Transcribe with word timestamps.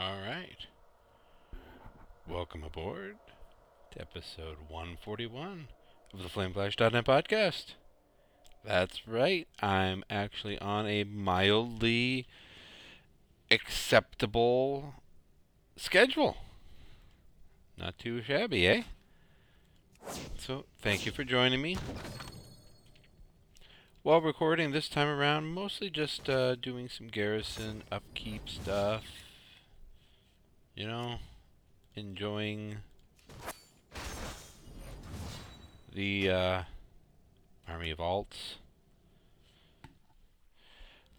All 0.00 0.20
right. 0.20 0.66
Welcome 2.28 2.62
aboard 2.62 3.16
to 3.90 4.00
episode 4.00 4.58
141 4.68 5.66
of 6.14 6.22
the 6.22 6.28
FlameFlash.net 6.28 7.04
podcast. 7.04 7.74
That's 8.64 9.08
right. 9.08 9.48
I'm 9.60 10.04
actually 10.08 10.56
on 10.60 10.86
a 10.86 11.02
mildly 11.02 12.28
acceptable 13.50 14.94
schedule. 15.76 16.36
Not 17.76 17.98
too 17.98 18.22
shabby, 18.22 18.68
eh? 18.68 18.82
So, 20.38 20.66
thank 20.80 21.06
you 21.06 21.12
for 21.12 21.24
joining 21.24 21.60
me. 21.60 21.76
While 24.04 24.20
recording 24.20 24.70
this 24.70 24.88
time 24.88 25.08
around, 25.08 25.46
mostly 25.46 25.90
just 25.90 26.30
uh, 26.30 26.54
doing 26.54 26.88
some 26.88 27.08
garrison 27.08 27.82
upkeep 27.90 28.48
stuff. 28.48 29.02
You 30.78 30.86
know, 30.86 31.14
enjoying 31.96 32.76
the 35.92 36.30
uh, 36.30 36.62
Army 37.68 37.90
of 37.90 37.98
Alts. 37.98 38.54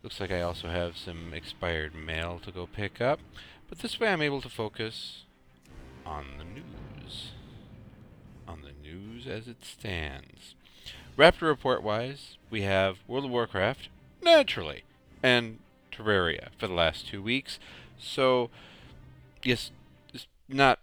Looks 0.02 0.22
like 0.22 0.32
I 0.32 0.40
also 0.40 0.70
have 0.70 0.96
some 0.96 1.34
expired 1.34 1.94
mail 1.94 2.40
to 2.46 2.54
go 2.54 2.68
pick 2.68 3.02
up, 3.02 3.20
but 3.68 3.80
this 3.80 4.00
way 4.00 4.08
I'm 4.08 4.22
able 4.22 4.40
to 4.44 4.48
focus 4.48 5.24
on 6.06 6.38
the 6.38 6.46
news. 6.46 7.32
On 8.48 8.62
the 8.62 8.72
news 8.82 9.28
as 9.28 9.50
it 9.50 9.66
stands. 9.66 10.56
Raptr 11.18 11.42
report 11.42 11.84
wise, 11.84 12.38
we 12.50 12.62
have 12.62 13.00
World 13.10 13.26
of 13.26 13.32
Warcraft, 13.32 13.90
naturally, 14.22 14.84
and 15.22 15.60
Terraria 15.92 16.48
for 16.58 16.68
the 16.68 16.74
last 16.74 17.10
two 17.10 17.22
weeks. 17.22 17.60
So, 18.00 18.50
yes, 19.44 19.72
it's 20.14 20.28
not 20.48 20.80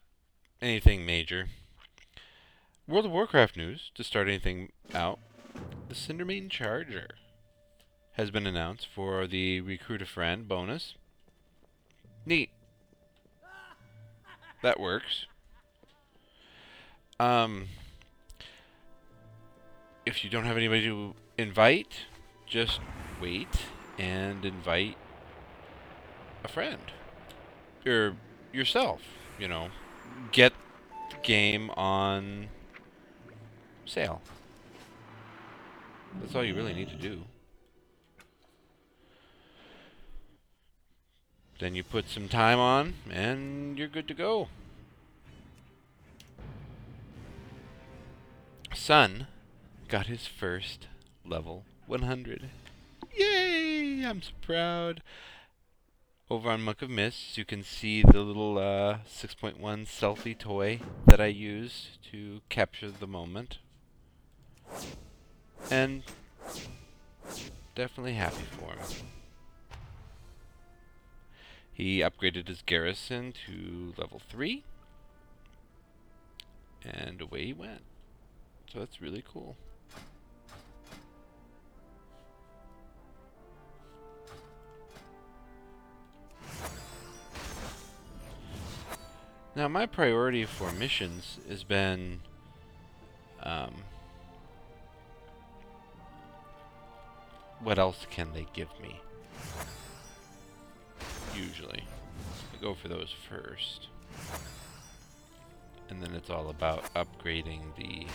anything 0.61 1.05
major. 1.05 1.49
World 2.89 3.07
of 3.07 3.13
Warcraft 3.13 3.57
news, 3.57 3.91
to 3.95 4.05
start 4.05 4.29
anything 4.29 4.71
out, 4.95 5.19
the 5.89 5.95
Cindermane 5.95 6.51
Charger 6.51 7.09
has 8.13 8.31
been 8.31 8.47
announced 8.47 8.87
for 8.87 9.27
the 9.27 9.61
Recruit 9.61 10.03
a 10.03 10.07
Friend 10.07 10.47
bonus. 10.47 10.95
Neat. 12.25 12.51
That 14.63 14.81
works. 14.81 15.27
Um, 17.20 17.69
if 20.05 20.25
you 20.25 20.31
don't 20.31 20.45
have 20.45 20.57
anybody 20.57 20.83
to 20.83 21.15
invite, 21.37 22.07
just 22.47 22.81
wait 23.20 23.67
and 23.98 24.45
invite 24.45 24.97
a 26.45 26.48
friend. 26.48 26.81
Or 27.85 28.17
yourself, 28.57 29.03
you 29.39 29.47
know. 29.47 29.69
Get 30.33 30.53
the 31.11 31.17
game 31.23 31.71
on 31.71 32.49
sale. 33.85 34.23
That's 36.21 36.35
all 36.35 36.45
you 36.45 36.55
really 36.55 36.75
need 36.75 36.89
to 36.89 36.97
do. 36.97 37.23
Then 41.59 41.75
you 41.75 41.83
put 41.85 42.09
some 42.09 42.29
time 42.29 42.59
on, 42.59 42.95
and 43.11 43.79
you're 43.79 43.89
good 43.89 44.09
to 44.09 44.15
go. 44.15 44.48
Sun 48.75 49.27
got 49.89 50.07
his 50.07 50.27
first 50.27 50.87
level 51.25 51.65
100. 51.87 52.51
Yay! 53.17 54.05
I'm 54.05 54.20
so 54.20 54.33
proud. 54.43 55.03
Over 56.29 56.51
on 56.51 56.63
Monk 56.63 56.83
of 56.83 56.91
Mists, 56.91 57.39
you 57.39 57.45
can 57.45 57.63
see 57.63 58.03
the 58.03 58.19
little 58.19 58.59
uh, 58.59 58.99
6.1 59.09 59.61
selfie 59.61 60.37
toy 60.37 60.81
that 61.07 61.21
I 61.21 61.27
used 61.27 62.03
to 62.11 62.41
capture 62.49 62.91
the 62.91 63.07
moment. 63.07 63.59
And 65.70 66.03
definitely 67.77 68.15
happy 68.15 68.42
for 68.59 68.73
him. 68.73 69.07
He 71.73 72.01
upgraded 72.01 72.48
his 72.48 72.61
garrison 72.63 73.33
to 73.47 73.95
level 73.97 74.20
3. 74.29 74.65
And 76.85 77.20
away 77.20 77.47
he 77.47 77.53
went. 77.53 77.83
So 78.73 78.81
that's 78.81 79.01
really 79.01 79.23
cool. 79.33 79.57
Now, 89.56 89.68
my 89.68 89.86
priority 89.86 90.44
for 90.44 90.70
missions 90.70 91.39
has 91.48 91.64
been 91.64 92.20
um, 93.42 93.72
what 97.61 97.78
else 97.78 98.06
can 98.11 98.34
they 98.34 98.46
give 98.52 98.68
me? 98.83 99.00
Usually. 101.34 101.84
I 102.52 102.62
go 102.62 102.74
for 102.74 102.89
those 102.89 103.14
first. 103.30 103.89
And 105.88 106.02
then 106.02 106.14
it's 106.14 106.28
all 106.28 106.50
about 106.50 106.92
upgrading 106.92 107.62
the 107.78 108.06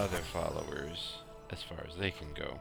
other 0.00 0.18
followers 0.18 1.16
as 1.50 1.60
far 1.64 1.84
as 1.88 1.96
they 1.96 2.12
can 2.12 2.28
go. 2.34 2.60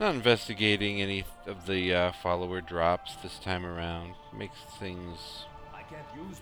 Not 0.00 0.14
investigating 0.14 1.02
any 1.02 1.24
of 1.46 1.66
the 1.66 1.92
uh, 1.92 2.12
follower 2.12 2.60
drops 2.60 3.16
this 3.16 3.38
time 3.40 3.66
around. 3.66 4.14
Makes 4.36 4.58
things 4.78 5.44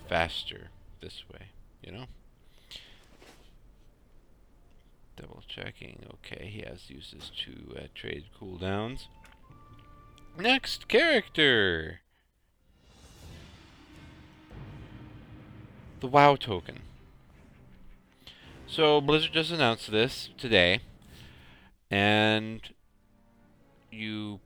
faster 0.07 0.67
this 1.01 1.23
way, 1.31 1.47
you 1.81 1.91
know? 1.91 2.05
Double 5.15 5.41
checking. 5.47 6.05
Okay, 6.13 6.47
he 6.47 6.59
has 6.61 6.89
uses 6.89 7.31
to 7.45 7.75
uh, 7.75 7.87
trade 7.95 8.25
cooldowns. 8.39 9.07
Next 10.37 10.87
character! 10.87 12.01
The 15.99 16.07
WoW 16.07 16.35
token. 16.35 16.81
So, 18.67 19.01
Blizzard 19.01 19.33
just 19.33 19.49
announced 19.49 19.89
this 19.89 20.29
today. 20.37 20.81
And 21.89 22.61
you 23.97 24.39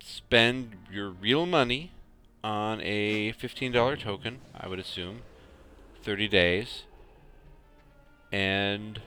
spend 0.00 0.76
your 0.92 1.10
real 1.10 1.46
money 1.46 1.92
on 2.44 2.80
a 2.82 3.32
$15 3.32 3.98
token, 3.98 4.40
I 4.56 4.68
would 4.68 4.78
assume, 4.78 5.22
30 6.02 6.28
days, 6.28 6.84
and 8.30 9.00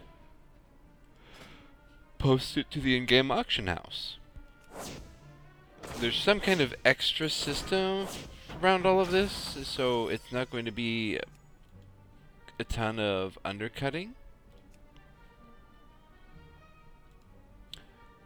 post 2.18 2.58
it 2.58 2.70
to 2.72 2.82
the 2.82 2.98
in-game 2.98 3.32
auction 3.32 3.68
house. 3.68 4.18
There's 6.00 6.18
some 6.18 6.40
kind 6.40 6.60
of 6.60 6.74
extra 6.84 7.30
system 7.30 8.08
around 8.62 8.86
all 8.86 9.00
of 9.00 9.12
this, 9.12 9.58
so 9.64 10.10
it's 10.10 10.32
not 10.32 10.52
going 10.52 10.66
to 10.66 10.72
be 10.72 11.18
a 12.60 12.64
ton 12.66 13.00
of 13.00 13.40
undercutting. 13.46 14.16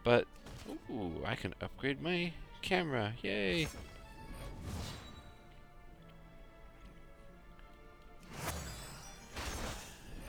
But 0.04 0.26
Ooh, 0.94 1.24
I 1.26 1.34
can 1.36 1.56
upgrade 1.60 2.02
my 2.02 2.34
camera. 2.62 3.14
Yay! 3.24 3.68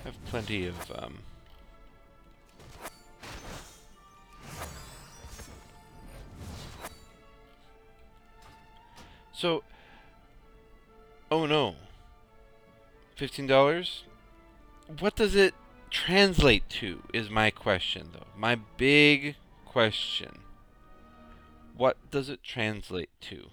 I 0.01 0.05
have 0.05 0.25
plenty 0.27 0.67
of, 0.67 0.93
um... 0.95 1.19
So... 9.35 9.63
Oh 11.31 11.45
no. 11.45 11.75
$15? 13.19 14.03
What 14.99 15.17
does 15.17 15.35
it 15.35 15.53
translate 15.91 16.69
to, 16.71 17.03
is 17.13 17.29
my 17.29 17.51
question, 17.51 18.09
though. 18.13 18.27
My 18.37 18.57
big 18.77 19.37
question. 19.67 20.44
What 21.77 21.97
does 22.11 22.29
it 22.29 22.43
translate 22.45 23.11
to? 23.23 23.49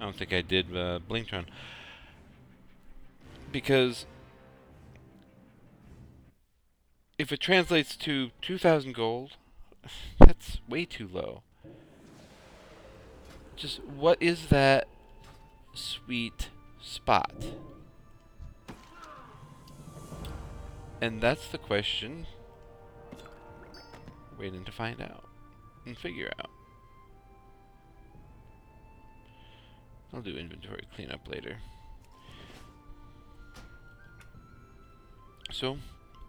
I 0.00 0.04
don't 0.04 0.16
think 0.16 0.32
I 0.32 0.40
did 0.40 0.76
uh, 0.76 1.00
Blingtron. 1.08 1.46
Because 3.50 4.06
if 7.18 7.32
it 7.32 7.40
translates 7.40 7.96
to 7.96 8.30
2,000 8.42 8.94
gold, 8.94 9.36
that's 10.18 10.60
way 10.68 10.84
too 10.84 11.08
low. 11.12 11.42
Just 13.56 13.84
what 13.84 14.20
is 14.20 14.46
that 14.46 14.86
sweet 15.74 16.48
spot? 16.80 17.34
And 21.00 21.20
that's 21.20 21.48
the 21.48 21.58
question 21.58 22.26
waiting 24.38 24.64
to 24.64 24.72
find 24.72 25.00
out 25.00 25.24
and 25.86 25.96
figure 25.96 26.30
out. 26.38 26.50
I'll 30.12 30.20
do 30.20 30.36
inventory 30.36 30.84
cleanup 30.94 31.26
later. 31.28 31.58
So, 35.50 35.78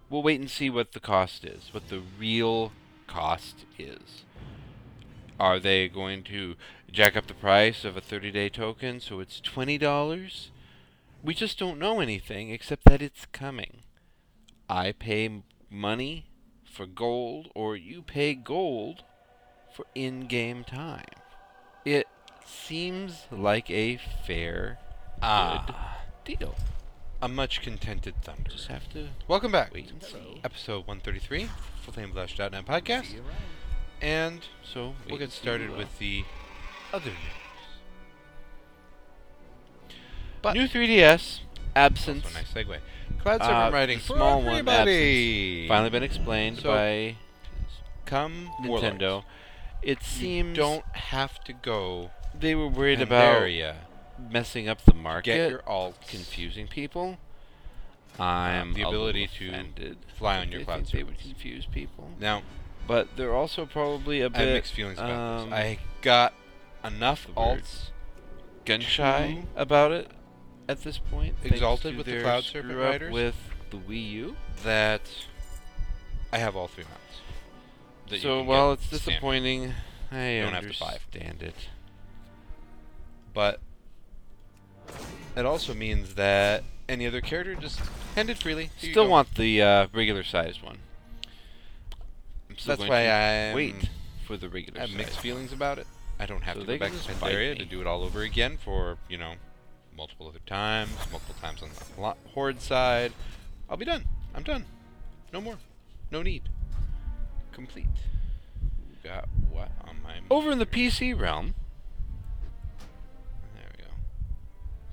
we'll 0.09 0.23
wait 0.23 0.39
and 0.39 0.49
see 0.49 0.69
what 0.69 0.93
the 0.93 0.99
cost 0.99 1.43
is, 1.43 1.73
what 1.73 1.89
the 1.89 2.01
real 2.19 2.71
cost 3.07 3.65
is. 3.77 4.23
Are 5.39 5.59
they 5.59 5.87
going 5.89 6.23
to 6.25 6.55
jack 6.91 7.17
up 7.17 7.27
the 7.27 7.33
price 7.33 7.83
of 7.83 7.97
a 7.97 8.01
30 8.01 8.31
day 8.31 8.49
token 8.49 8.99
so 8.99 9.19
it's 9.19 9.41
$20? 9.41 10.49
We 11.23 11.33
just 11.33 11.57
don't 11.57 11.79
know 11.79 11.99
anything 11.99 12.49
except 12.49 12.85
that 12.85 13.01
it's 13.01 13.25
coming. 13.27 13.81
I 14.69 14.91
pay 14.91 15.43
money 15.69 16.27
for 16.63 16.85
gold, 16.85 17.49
or 17.55 17.75
you 17.75 18.01
pay 18.01 18.33
gold 18.33 19.03
for 19.73 19.85
in 19.95 20.27
game 20.27 20.63
time. 20.63 21.03
It 21.85 22.07
seems 22.45 23.25
like 23.31 23.69
a 23.69 23.97
fair, 24.25 24.79
Ah. 25.21 25.97
good 26.25 26.37
deal. 26.39 26.55
A 27.21 27.27
much 27.27 27.61
contented 27.61 28.15
thunder. 28.21 28.51
Just 28.51 28.67
have 28.67 28.91
to 28.93 29.09
Welcome 29.27 29.51
back. 29.51 29.73
wait 29.73 29.89
and 29.89 30.03
see. 30.03 30.41
Episode 30.43 30.85
133, 30.87 31.49
FullFlameBlush.net 31.85 32.65
podcast. 32.65 33.15
And 34.01 34.45
So 34.63 34.95
we'll 35.07 35.17
get 35.17 35.31
started 35.31 35.71
uh, 35.71 35.75
with 35.75 35.97
the 35.99 36.25
other 36.93 37.09
news. 37.11 37.17
But 40.41 40.53
new 40.55 40.67
3DS 40.67 41.39
absence. 41.75 42.29
A 42.29 42.33
nice 42.33 42.51
segue. 42.51 42.77
Cloud 43.21 43.41
Uh, 43.41 43.45
server 43.47 43.73
writing 43.73 43.97
the 43.99 44.03
for 44.03 44.15
small 44.17 44.41
one 44.41 44.47
everybody. 44.55 45.67
finally 45.69 45.89
been 45.89 46.03
explained 46.03 46.59
So, 46.59 46.69
by 46.73 47.15
Come 48.05 48.49
Nintendo. 48.61 48.99
Warlords. 49.23 49.25
It 49.83 49.99
You 49.99 50.03
seems 50.05 50.57
don't 50.57 50.85
have 50.95 51.43
to 51.45 51.53
go 51.53 52.11
they 52.39 52.55
were 52.55 52.67
worried 52.67 53.01
about 53.01 53.45
ya. 53.45 53.73
messing 54.31 54.67
up 54.67 54.83
the 54.85 54.93
market, 54.93 55.35
Get 55.35 55.49
your 55.51 55.59
alts. 55.59 56.07
confusing 56.07 56.67
people. 56.67 57.17
I'm 58.19 58.73
the 58.73 58.83
ability 58.83 59.27
to 59.39 59.49
offended 59.49 59.97
fly 60.17 60.37
on 60.37 60.51
your 60.51 60.59
they 60.59 60.65
cloud 60.65 60.77
think 60.87 60.91
they 60.91 61.03
would 61.03 61.19
confuse 61.19 61.65
people. 61.65 62.11
Now, 62.19 62.43
But 62.87 63.15
they're 63.15 63.33
also 63.33 63.65
probably 63.65 64.21
a 64.21 64.29
bit 64.29 64.39
I 64.39 64.43
have 64.45 64.53
mixed 64.53 64.73
feelings 64.73 64.99
about 64.99 65.11
um, 65.43 65.49
this. 65.49 65.59
I 65.59 65.79
got 66.01 66.33
enough 66.83 67.27
alts 67.35 67.89
gun 68.65 68.81
shy 68.81 69.43
about 69.55 69.91
it 69.91 70.11
at 70.69 70.83
this 70.83 70.97
point. 70.97 71.35
exalted 71.43 71.97
with 71.97 72.05
the 72.05 72.21
cloud 72.21 72.43
up 72.55 72.75
writers. 72.75 73.11
with 73.13 73.35
the 73.71 73.77
Wii 73.77 74.11
U. 74.11 74.35
that 74.63 75.01
I 76.31 76.37
have 76.37 76.55
all 76.55 76.67
three 76.67 76.83
mounts. 76.85 76.99
That 78.13 78.21
So 78.21 78.43
while 78.43 78.71
it's 78.73 78.85
standard. 78.85 79.05
disappointing, 79.05 79.73
I 80.11 80.39
Don't 80.41 80.53
have 80.53 80.71
to 80.71 80.79
buy. 80.79 80.85
understand 80.87 81.43
it. 81.43 81.55
But 83.33 83.59
it 85.35 85.45
also 85.45 85.73
means 85.73 86.15
that 86.15 86.63
any 86.87 87.07
other 87.07 87.21
character 87.21 87.55
just 87.55 87.79
hand 88.15 88.29
it 88.29 88.37
freely. 88.37 88.69
Here 88.77 88.91
Still 88.91 89.07
want 89.07 89.35
the 89.35 89.61
uh, 89.61 89.87
regular 89.93 90.23
sized 90.23 90.61
one. 90.61 90.77
That's 92.65 92.81
why 92.87 93.07
I 93.07 93.55
wait 93.55 93.89
for 94.27 94.37
the 94.37 94.47
regular. 94.49 94.79
I 94.81 94.85
have 94.85 94.95
mixed 94.95 95.19
feelings 95.19 95.51
about 95.51 95.79
it. 95.79 95.87
I 96.19 96.25
don't 96.27 96.43
have 96.43 96.55
So 96.55 96.61
to 96.61 96.65
go 96.67 96.77
back 96.77 96.91
to 96.91 96.97
Pandaria 96.97 97.57
to 97.57 97.65
do 97.65 97.81
it 97.81 97.87
all 97.87 98.03
over 98.03 98.21
again 98.21 98.57
for 98.63 98.97
you 99.09 99.17
know 99.17 99.33
multiple 99.97 100.27
other 100.27 100.39
times, 100.45 100.91
multiple 101.11 101.35
times 101.41 101.63
on 101.63 101.69
the 101.97 102.15
horde 102.33 102.61
side. 102.61 103.11
I'll 103.69 103.77
be 103.77 103.85
done. 103.85 104.05
I'm 104.35 104.43
done. 104.43 104.65
No 105.31 105.41
more. 105.41 105.57
No 106.11 106.21
need. 106.21 106.43
Complete. 107.53 107.85
Got 109.03 109.27
what 109.51 109.69
on 109.85 109.97
my? 110.03 110.15
Over 110.31 110.51
in 110.51 110.59
the 110.59 110.65
PC 110.65 111.17
realm, 111.19 111.55
There 113.55 113.65
we 113.77 113.83
go. 113.83 113.89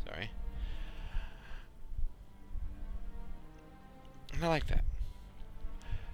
Sorry. 0.05 0.31
I 4.43 4.47
like 4.49 4.67
that. 4.69 4.85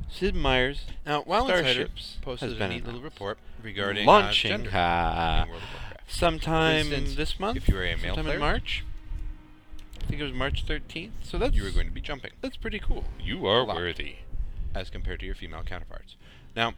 Sid 0.08 0.34
Meier's 0.34 0.86
Now, 1.04 1.22
Insider 1.22 1.46
Starships 1.62 2.18
posted 2.22 2.48
has 2.50 2.56
a 2.56 2.58
been 2.58 2.70
neat 2.70 2.84
little 2.86 3.00
report 3.00 3.38
regarding 3.62 4.06
launching 4.06 4.52
uh, 4.52 4.56
gender 4.58 4.70
uh, 4.76 5.42
in 5.44 5.48
World 5.50 5.62
of 5.62 5.68
Warcraft. 5.72 6.10
sometime 6.12 6.76
instance, 6.92 7.14
this 7.16 7.40
month. 7.40 7.56
if 7.56 7.68
you 7.68 7.74
were 7.74 7.84
a 7.84 7.96
male 7.96 8.14
sometime 8.14 8.24
player- 8.24 8.34
in 8.36 8.40
March. 8.40 8.84
I 10.02 10.06
think 10.08 10.20
it 10.20 10.24
was 10.24 10.32
March 10.32 10.64
13th. 10.64 11.10
So 11.22 11.36
that's 11.38 11.56
You 11.56 11.64
were 11.64 11.70
going 11.70 11.88
to 11.88 11.92
be 11.92 12.00
jumping. 12.00 12.30
that's 12.40 12.56
pretty 12.56 12.78
cool. 12.78 13.04
You 13.20 13.46
are 13.46 13.64
worthy, 13.66 14.16
as 14.76 14.90
compared 14.90 15.20
to 15.20 15.26
your 15.26 15.34
female 15.34 15.62
counterparts. 15.62 16.16
Now, 16.54 16.74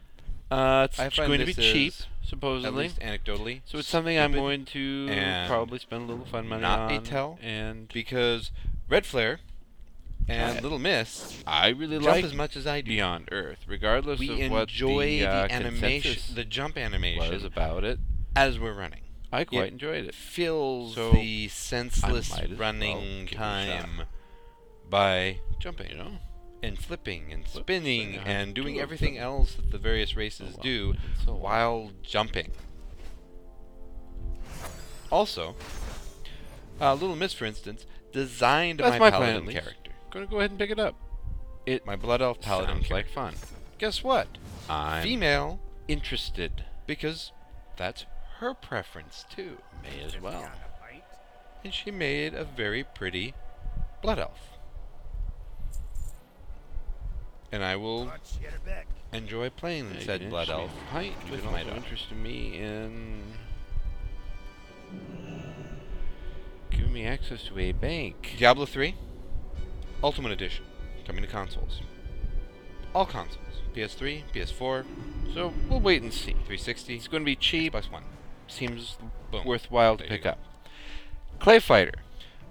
Uh, 0.51 0.87
it's 0.91 1.15
going 1.17 1.39
to 1.39 1.45
be 1.45 1.53
cheap, 1.53 1.89
is, 1.93 2.07
at 2.23 2.27
supposedly. 2.29 2.83
least 2.85 2.99
anecdotally, 2.99 3.61
So 3.65 3.77
it's 3.77 3.87
something 3.87 4.17
I'm 4.17 4.31
going 4.31 4.65
to 4.65 5.45
probably 5.47 5.79
spend 5.79 6.03
a 6.03 6.05
little 6.11 6.25
fun 6.25 6.47
money 6.47 6.63
on. 6.63 6.79
not 6.79 6.91
a 6.91 6.99
tell 7.05 7.37
And 7.41 7.87
because 7.93 8.51
Red 8.87 9.05
Flare 9.05 9.39
and. 10.27 10.61
Little 10.63 10.79
Miss 10.79 11.43
I 11.45 11.69
really 11.69 11.97
jump 11.97 12.07
like 12.07 12.23
as 12.25 12.33
much 12.33 12.55
as 12.55 12.65
I 12.65 12.81
do. 12.81 12.89
Beyond 12.89 13.29
Earth, 13.31 13.59
regardless 13.67 14.19
we 14.19 14.29
of 14.43 14.51
what 14.51 14.69
the, 14.69 14.73
uh, 15.25 15.47
animation, 15.49 16.01
consensus 16.13 16.35
the 16.35 16.45
jump 16.45 16.77
animation 16.77 17.31
was 17.31 17.43
about 17.43 17.83
it. 17.83 17.99
as 18.35 18.57
we're 18.59 18.73
running. 18.73 19.01
I 19.31 19.43
quite 19.43 19.65
It 19.67 19.73
enjoyed 19.73 20.05
It 20.05 20.09
it. 20.09 20.15
fills 20.15 20.95
So, 20.95 21.11
the 21.11 21.47
senseless 21.49 22.31
well 22.31 22.47
running 22.57 23.27
a 23.31 23.35
time 23.35 24.01
by 24.89 25.39
jumping 25.59 25.91
You 25.91 25.97
know, 25.97 26.11
and 26.61 26.77
flipping 26.77 27.31
and 27.31 27.45
Flip, 27.47 27.63
spinning 27.63 28.13
swing, 28.13 28.25
and 28.25 28.53
doing 28.53 28.75
do 28.75 28.81
everything 28.81 29.13
flip. 29.13 29.23
else 29.23 29.55
that 29.55 29.71
the 29.71 29.77
various 29.77 30.15
races 30.15 30.55
Oh, 30.55 30.57
wow. 30.57 30.63
do 30.63 30.93
so 31.25 31.33
while 31.35 31.91
jumping. 32.03 32.51
Also, 35.11 35.55
uh, 36.79 36.93
Little 36.93 37.15
Miss, 37.15 37.33
for 37.33 37.45
instance, 37.45 37.85
designed 38.11 38.79
That's 38.79 38.91
my, 38.99 38.99
my 38.99 39.09
plan, 39.09 39.21
paladin 39.21 39.35
at 39.41 39.47
least. 39.47 39.59
character. 39.61 39.91
Gonna 40.11 40.25
go 40.27 40.37
ahead 40.39 40.51
and 40.51 40.59
pick 40.59 40.69
it 40.71 40.79
up. 40.79 40.95
It 41.65 41.85
My 41.85 41.95
Blood 41.95 42.21
Elf 42.21 42.39
paladins 42.41 42.89
like 42.89 43.07
fun. 43.09 43.35
Guess 43.77 44.03
what? 44.03 44.27
I'm 44.69 45.03
Female, 45.03 45.59
interested. 45.87 46.63
because 46.87 47.31
that's 47.77 48.05
her 48.39 48.53
preference 48.53 49.25
too. 49.29 49.57
May 49.83 50.03
as 50.03 50.19
well. 50.19 50.49
And 51.63 51.73
she 51.73 51.91
made 51.91 52.33
a 52.33 52.43
very 52.45 52.83
pretty 52.83 53.33
Blood 54.01 54.17
Elf. 54.19 54.39
And 57.51 57.63
I 57.63 57.75
will 57.75 58.11
enjoy 59.11 59.49
playing 59.49 59.91
Yeah, 59.95 60.05
said 60.05 60.29
Blood 60.29 60.49
Elf 60.49 60.69
actually 60.69 60.85
Height, 60.91 61.13
you 61.25 61.31
with 61.31 61.41
can 61.41 61.51
my 61.51 61.57
also 61.59 61.69
daughter. 61.71 61.77
interest 61.83 62.11
me 62.11 62.59
in 62.59 63.23
giving 66.69 66.93
me 66.93 67.05
access 67.05 67.43
to 67.45 67.57
a 67.59 67.71
bank. 67.71 68.35
Diablo 68.37 68.65
3 68.65 68.95
Ultimate 70.03 70.31
Edition 70.31 70.65
coming 71.05 71.21
to 71.23 71.27
consoles. 71.27 71.81
All 72.93 73.05
consoles. 73.05 73.37
PS3, 73.75 74.23
PS4, 74.33 74.85
So 75.33 75.53
we'll 75.69 75.79
wait 75.79 76.01
and 76.01 76.11
see. 76.13 76.31
360, 76.31 76.95
It's 76.95 77.07
going 77.07 77.21
to 77.21 77.25
be 77.25 77.35
cheap. 77.35 77.73
Xbox 77.73 77.91
One. 77.91 78.03
Seems 78.47 78.97
Boom. 79.31 79.45
worthwhile 79.45 79.97
to 79.97 80.03
There 80.03 80.07
you 80.07 80.17
pick 80.17 80.23
go. 80.23 80.29
up. 80.31 80.39
Clay 81.39 81.59
Fighter. 81.59 81.93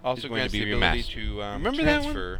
Also 0.05 0.28
going 0.28 0.45
to 0.47 0.50
be 0.52 0.64
the 0.64 0.73
ability 0.73 1.02
remastered. 1.02 1.12
to 1.14 1.43
um, 1.43 1.64
Remember 1.64 1.83
that 1.85 2.05
one? 2.05 2.38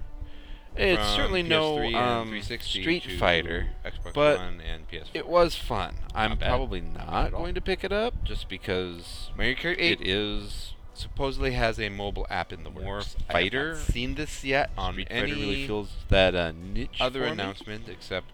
It's 0.77 1.03
from 1.03 1.17
certainly 1.17 1.43
no 1.43 1.77
PS3 1.77 1.87
and 1.95 1.97
um, 1.97 2.61
Street 2.61 3.05
Fighter, 3.19 3.69
Xbox 3.85 4.15
but 4.15 4.39
One 4.39 4.61
and 4.61 4.89
PS4. 4.89 5.07
it 5.15 5.29
was 5.29 5.55
fun. 5.57 5.97
I'm 6.15 6.37
bad. 6.39 6.49
probably 6.49 6.81
Not 6.81 7.07
not 7.07 7.27
at 7.29 7.35
all. 7.35 7.41
going 7.41 7.55
to 7.55 7.61
pick 7.61 7.83
it 7.85 7.93
up 7.93 8.23
just 8.25 8.49
because 8.49 9.31
Mario 9.37 9.55
Kart 9.57 9.77
8 9.79 10.01
it 10.01 10.07
is 10.07 10.75
supposedly 10.95 11.53
has 11.53 11.79
a 11.81 11.89
mobile 11.89 12.27
app 12.31 12.53
in 12.53 12.65
the 12.65 12.71
more 12.71 12.97
works. 12.97 13.17
fighter. 13.31 13.67
I 13.67 13.69
have 13.71 13.79
not 13.79 13.87
seen 13.93 14.15
this 14.17 14.45
yet 14.45 14.71
on 14.77 14.95
Street 14.95 15.09
any 15.11 15.31
Fighter 15.33 15.41
really 15.41 15.67
feels 15.67 15.91
that 16.09 16.35
uh, 16.35 16.53
niche 16.53 16.99
other 17.01 17.21
for 17.21 17.27
me. 17.27 17.33
announcement 17.33 17.89
except 17.89 18.27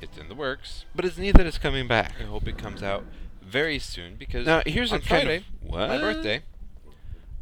it's 0.00 0.16
in 0.18 0.28
the 0.28 0.34
works. 0.34 0.84
But 0.94 1.04
it's 1.04 1.18
neat 1.18 1.36
that 1.36 1.46
it's 1.46 1.58
coming 1.58 1.88
back. 1.88 2.14
I 2.20 2.24
hope 2.24 2.46
it 2.46 2.58
comes 2.58 2.82
out 2.82 3.04
very 3.42 3.78
soon 3.78 4.16
because 4.16 4.46
Now 4.46 4.62
here's 4.66 4.92
on 4.92 4.98
a 4.98 5.02
kind 5.02 5.28
of 5.28 5.42
what 5.60 5.88
my 5.88 5.98
birthday, 5.98 6.42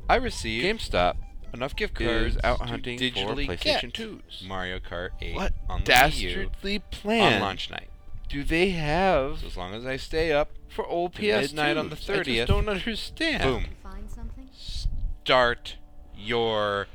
I 0.08 0.16
received 0.16 0.64
GameStop 0.64 1.16
enough 1.54 1.74
gift 1.76 1.94
cards 1.94 2.36
out 2.44 2.60
hunting 2.60 2.98
for 2.98 3.04
digitally 3.04 3.46
PlayStation 3.48 3.92
get 3.92 3.94
2s. 3.94 4.46
Mario 4.46 4.78
Kart 4.78 5.10
8 5.20 5.34
What 5.34 5.52
on 5.68 5.84
the 5.84 5.92
Wii 5.92 6.18
U 6.20 6.28
dastardly 6.30 6.76
on 6.76 6.82
plan 6.90 7.40
launch 7.40 7.70
night. 7.70 7.88
do 8.28 8.44
they 8.44 8.70
have 8.70 9.38
So 9.40 9.46
as 9.46 9.56
long 9.56 9.74
as 9.74 9.86
I 9.86 9.96
stay 9.96 10.32
up, 10.32 10.50
for 10.68 10.86
old 10.86 11.14
to 11.14 11.22
PS2s? 11.22 11.40
midnight 11.42 11.76
on 11.76 11.88
the 11.90 11.96
I 11.96 11.98
30th, 11.98 12.24
just 12.24 12.48
don't 12.48 12.68
understand. 12.68 13.42
boom, 13.42 13.64
Find 13.82 14.10
something? 14.10 14.48
start 14.52 15.76
your 16.16 16.86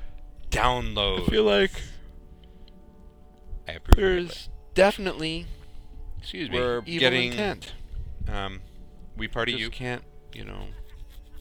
download. 0.49 1.23
I 1.27 1.29
feel 1.31 1.43
like 1.43 1.71
I 3.67 3.73
approve. 3.73 3.95
there's 3.97 4.49
definitely, 4.73 5.45
excuse 6.19 6.49
me, 6.49 6.59
We're 6.59 6.79
evil 6.85 6.99
getting 6.99 7.31
intent. 7.31 7.73
um, 8.27 8.61
we 9.17 9.27
party 9.27 9.53
Just 9.53 9.61
you 9.63 9.69
can't, 9.69 10.03
you 10.33 10.43
know, 10.45 10.67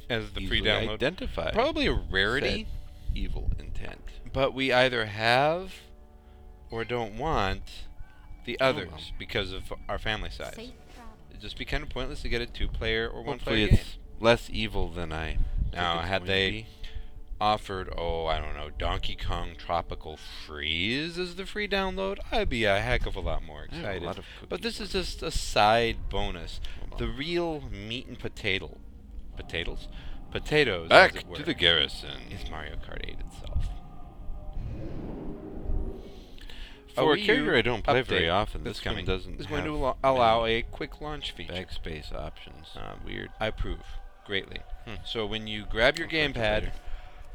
as 0.09 0.31
the 0.33 0.41
easily 0.43 0.61
free 0.61 0.69
download. 0.69 0.95
identify 0.95 1.51
Probably 1.53 1.87
a 1.87 1.93
rarity, 1.93 2.67
evil 3.15 3.51
intent. 3.59 4.01
but 4.33 4.55
we 4.55 4.73
either 4.73 5.07
have 5.07 5.73
or 6.71 6.85
don't 6.85 7.17
want 7.19 7.63
the 8.45 8.57
Oh, 8.61 8.67
others 8.67 8.89
well. 8.91 9.01
because 9.19 9.53
of 9.53 9.73
our 9.89 9.99
family 9.99 10.31
size. 10.31 10.55
It'd 10.57 11.41
just 11.41 11.59
be 11.59 11.65
kind 11.65 11.83
of 11.83 11.89
pointless 11.91 12.23
to 12.23 12.29
get 12.29 12.41
a 12.41 12.47
two-player 12.47 13.09
or 13.09 13.23
one-player 13.23 13.67
Hopefully, 13.67 13.67
game. 13.67 13.75
it's 13.75 13.99
less 14.21 14.49
evil 14.53 14.89
than 14.89 15.13
I 15.13 15.39
Now, 15.73 15.97
Think 15.99 16.07
had 16.09 16.27
they 16.27 16.67
offered, 17.41 17.93
oh, 17.97 18.27
I 18.27 18.39
don't 18.39 18.55
know, 18.55 18.71
Donkey 18.71 19.17
Kong 19.17 19.53
Tropical 19.57 20.17
Freeze 20.19 21.19
as 21.19 21.37
the 21.37 21.47
free 21.47 21.67
download, 21.67 22.19
I'd 22.31 22.49
be 22.51 22.65
a 22.65 22.81
heck 22.81 23.07
of 23.07 23.17
a 23.17 23.21
lot 23.21 23.43
more 23.43 23.67
I 23.71 23.75
have 23.75 23.85
a 23.85 23.89
excited. 23.89 24.03
lot 24.03 24.21
But 24.49 24.63
this 24.63 24.79
is 24.81 24.93
just 24.93 25.23
a 25.23 25.31
side 25.31 26.09
bonus. 26.11 26.61
The 26.99 27.09
real 27.09 27.63
meat 27.71 28.07
and 28.07 28.19
potato, 28.19 28.77
potatoes, 29.37 29.89
potatoes. 30.31 30.89
Back 30.89 31.25
to 31.35 31.43
the 31.43 31.55
garrison. 31.55 32.23
is 32.31 32.49
Mario 32.51 32.77
Kart 32.77 33.01
8 33.05 33.17
itself. 33.21 33.67
For 36.95 37.15
a 37.15 37.17
Wii 37.17 37.25
character 37.25 37.57
I 37.57 37.63
don't 37.63 37.85
play 37.85 38.03
very 38.03 38.29
often, 38.29 38.65
this 38.65 38.85
one 38.85 38.95
coming 38.95 39.05
doesn't 39.07 39.41
is 39.41 39.47
going 39.47 39.65
to 39.65 39.71
allow, 39.71 39.97
allow 40.03 40.45
a 40.45 40.63
quick 40.63 41.01
launch 41.01 41.33
feature. 41.33 41.53
backspace 41.53 42.13
options. 42.13 42.69
Uh, 42.77 42.95
Weird. 43.05 43.31
I 43.39 43.47
approve 43.47 43.79
greatly. 44.27 44.59
Hmm. 44.87 44.95
So 45.05 45.25
when 45.25 45.47
you 45.47 45.65
grab 45.71 45.99
your 45.99 46.09
I'll 46.09 46.13
gamepad, 46.13 46.73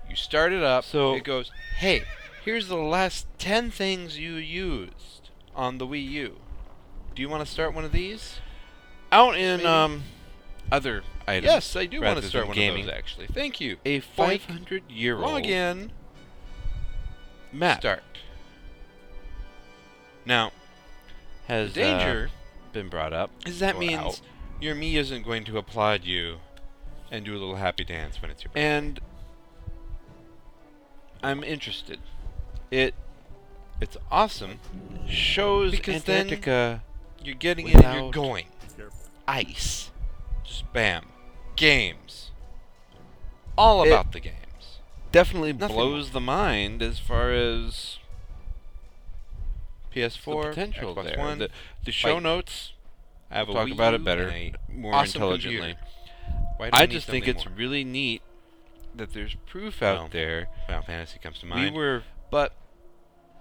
you 0.10 0.16
start 0.16 0.52
it 0.52 0.62
up. 0.62 0.84
So- 0.84 1.16
it 1.16 1.24
goes, 1.24 1.52
"Hey, 1.78 2.04
here's 2.44 2.68
the 2.68 2.76
last 2.76 3.28
ten 3.40 3.72
things 3.72 4.20
you 4.20 4.34
used 4.36 5.30
on 5.56 5.78
the 5.78 5.88
Wii 5.88 6.06
U. 6.10 6.38
Do 7.16 7.22
you 7.22 7.30
want 7.30 7.46
to 7.46 7.52
start 7.52 7.74
one 7.74 7.86
of 7.86 7.92
these?" 7.94 8.40
Out 9.12 9.38
in 9.38 9.58
Maybe? 9.58 9.68
um 9.68 10.04
other 10.72 11.04
items. 11.28 11.46
Yes, 11.46 11.76
I 11.76 11.86
do 11.86 12.02
want 12.02 12.22
to 12.22 12.28
start 12.28 12.44
than 12.44 12.48
one 12.50 12.56
gaming. 12.58 12.82
of 12.82 12.88
those. 12.88 12.96
Actually, 12.96 13.28
thank 13.28 13.60
you. 13.60 13.78
A 13.86 14.00
500 14.00 14.84
year 14.90 15.16
old 15.16 15.24
Log 15.34 15.46
in. 15.46 15.92
map 17.52 17.80
Start. 17.80 18.04
Now, 20.26 20.52
has 21.48 21.74
the 21.74 21.82
danger 21.82 22.30
uh, 22.34 22.74
been 22.74 22.90
brought 22.90 23.14
up. 23.14 23.30
is 23.46 23.60
that 23.60 23.76
or 23.76 23.80
means 23.80 23.94
out. 24.00 24.22
your 24.60 24.76
me 24.76 24.98
isn't 24.98 25.24
going 25.24 25.44
to 25.46 25.58
applaud 25.58 26.04
you 26.04 26.38
and 27.12 27.24
do 27.24 27.32
a 27.34 27.38
little 27.38 27.56
happy 27.58 27.84
dance 27.84 28.22
when 28.22 28.32
it's 28.32 28.44
your 28.44 28.50
birthday. 28.50 28.62
and 28.68 29.00
I'm 31.24 31.44
interested. 31.44 32.00
It 32.72 32.94
It's 33.80 33.98
awesome. 34.12 34.60
shows 35.08 35.72
Because 35.72 36.04
then- 36.04 36.22
Antarctica 36.28 36.84
You're 37.24 37.36
getting 37.36 37.68
in 37.70 37.84
and 37.84 38.02
you're 38.04 38.12
going. 38.12 38.46
ice. 39.28 39.92
Just 40.44 40.72
bam. 40.74 41.06
Games. 41.56 42.32
All 43.58 43.84
It- 43.84 43.88
about 43.88 44.12
the 44.12 44.20
games. 44.20 44.80
Definitely 45.12 45.54
Nothing 45.54 45.76
blows 45.76 46.12
the 46.12 46.20
mind 46.20 46.82
as 46.82 47.00
far 47.00 47.32
as 47.32 48.00
PS4, 49.94 50.44
the 50.44 50.50
potential 50.50 50.96
Xbox 50.96 51.04
there. 51.06 51.18
One. 51.18 51.40
The, 51.40 51.50
the 51.86 51.92
show 51.92 52.16
like, 52.16 52.24
notes 52.24 52.74
I 53.32 53.36
have 53.38 53.48
we'll 53.48 53.58
a 53.58 53.60
talk 53.62 53.70
Wii 53.70 53.74
about 53.74 53.94
U 53.94 53.96
it 53.96 54.04
better, 54.04 54.34
more 54.70 54.94
awesome 54.94 55.22
intelligently. 55.22 55.76
I, 56.74 56.86
just 56.86 57.08
think 57.08 57.28
it's 57.28 57.46
more? 57.46 57.56
really 57.56 57.84
neat 57.84 58.22
that 58.94 59.14
there's 59.14 59.36
proof 59.46 59.82
Well, 59.82 60.04
out 60.04 60.12
there. 60.12 60.48
Final 60.68 60.84
Fantasy 60.84 61.20
comes 61.20 61.40
to 61.40 61.46
mind. 61.46 61.74
We 61.74 61.80
were 61.80 62.04
but 62.32 62.54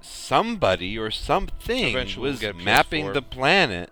somebody 0.01 0.99
or 0.99 1.11
something 1.11 1.89
Eventually 1.89 2.23
we'll 2.23 2.53
was 2.55 2.65
mapping 2.65 3.07
PS4. 3.07 3.15
the 3.15 3.23
planet 3.23 3.91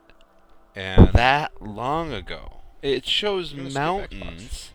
and 0.74 1.08
that 1.12 1.60
long 1.62 2.12
ago. 2.12 2.62
It 2.82 3.06
shows 3.06 3.52
I'm 3.52 3.58
gonna 3.58 3.70
skip 3.70 3.80
Xbox. 3.80 4.20
mountains 4.20 4.70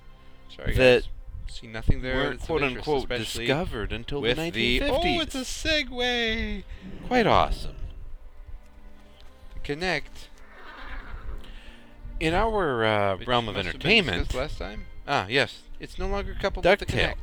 sorry 0.56 0.74
that 0.76 1.04
see 1.50 1.68
nothing 1.68 2.02
there. 2.02 2.16
weren't 2.16 2.42
quote 2.42 2.64
unquote 2.64 3.10
discovered 3.10 3.92
until 3.92 4.22
the 4.22 4.34
the 4.34 4.52
1950s. 4.52 4.90
oh, 4.90 5.22
it's 5.22 5.36
a 5.36 5.40
segue. 5.42 6.64
quite 7.08 7.28
awesome. 7.28 7.76
Kinect. 9.64 10.30
In 12.20 12.34
our 12.34 12.84
uh, 12.86 13.18
realm 13.28 13.48
of 13.48 13.58
entertainment, 13.58 14.34
last 14.34 14.58
time. 14.58 14.86
Ah, 15.08 15.28
yes, 15.30 15.60
it's 15.80 16.00
no 16.00 16.08
longer 16.08 16.36
coupled 16.40 16.66
with 16.66 16.80
the 16.80 16.86
DuckTales 16.86 17.14
Kinect 17.14 17.16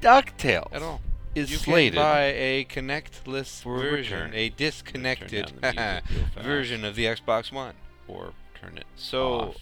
DuckTales 0.00 0.68
at 0.72 0.82
all. 0.82 1.00
is 1.34 1.50
you 1.50 1.58
slated 1.58 1.94
can 1.94 2.02
buy 2.02 2.22
a 2.24 2.64
connectless 2.64 3.62
version, 3.62 4.18
return. 4.20 4.34
a 4.34 4.48
disconnected 4.50 5.46
Turn 5.48 5.60
down 5.60 5.74
the 5.74 5.82
music 5.82 6.10
real 6.10 6.24
fast. 6.34 6.34
version 6.46 6.84
of 6.84 6.94
the 6.96 7.04
Xbox 7.04 7.52
One. 7.52 7.74
or 8.08 8.32
turn 8.62 8.78
it 8.78 8.84
So 8.96 9.32
off. 9.32 9.56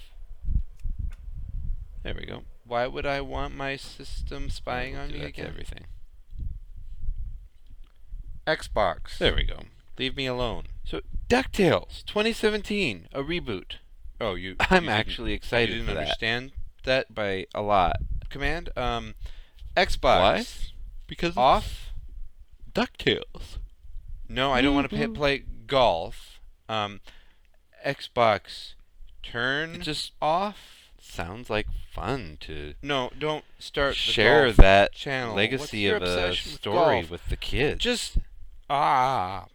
There 2.03 2.15
we 2.15 2.25
go. 2.27 2.43
why 2.67 2.87
would 2.87 3.07
I 3.07 3.21
want 3.21 3.55
my 3.55 3.77
system 3.77 4.49
spying 4.51 4.97
on 4.97 5.09
do 5.09 5.15
me 5.15 5.21
that 5.21 5.25
to 5.35 5.41
again? 5.43 5.47
Everything. 5.49 5.87
Xbox. 8.47 9.19
There 9.19 9.35
we 9.35 9.45
go. 9.45 9.61
Leave 9.99 10.17
me 10.17 10.27
alone. 10.27 10.65
So 10.85 11.01
DuckTales 11.29 12.05
2017, 12.07 13.09
a 13.13 13.23
reboot. 13.23 13.77
Oh, 14.21 14.35
you. 14.35 14.57
I'm 14.61 14.85
you 14.85 14.91
actually 14.91 15.33
excited 15.33 15.71
You 15.71 15.75
didn't 15.77 15.89
for 15.89 15.95
that 15.95 16.01
understand 16.01 16.53
that 16.85 17.15
by 17.15 17.47
a 17.55 17.63
lot. 17.63 17.97
command. 18.31 18.71
Um, 18.77 19.15
Xbox 19.77 20.21
Why? 20.21 20.45
Because 21.07 21.37
off. 21.37 21.91
DuckTales. 22.73 23.59
No, 24.29 24.53
I 24.53 24.63
don't 24.63 24.75
want 24.75 24.91
to 24.91 25.09
play 25.09 25.45
golf. 25.67 26.41
Um, 26.69 27.01
Xbox 27.85 28.75
turn 29.23 29.77
It 29.77 29.83
just 29.83 30.13
off. 30.21 30.57
sounds 31.01 31.49
like 31.51 31.67
fun 31.93 32.37
to 32.41 32.75
No, 32.83 33.11
don't 33.19 33.45
start 33.59 33.97
share 33.97 34.53
that 34.53 34.93
channel. 34.93 35.35
legacy 35.35 35.87
of 35.89 36.03
a 36.03 36.05
obsession 36.05 36.53
with 36.53 36.61
story 36.61 37.05
with 37.05 37.29
the 37.29 37.37
kids. 37.37 37.83
Just 37.83 38.19
ah. 38.69 39.47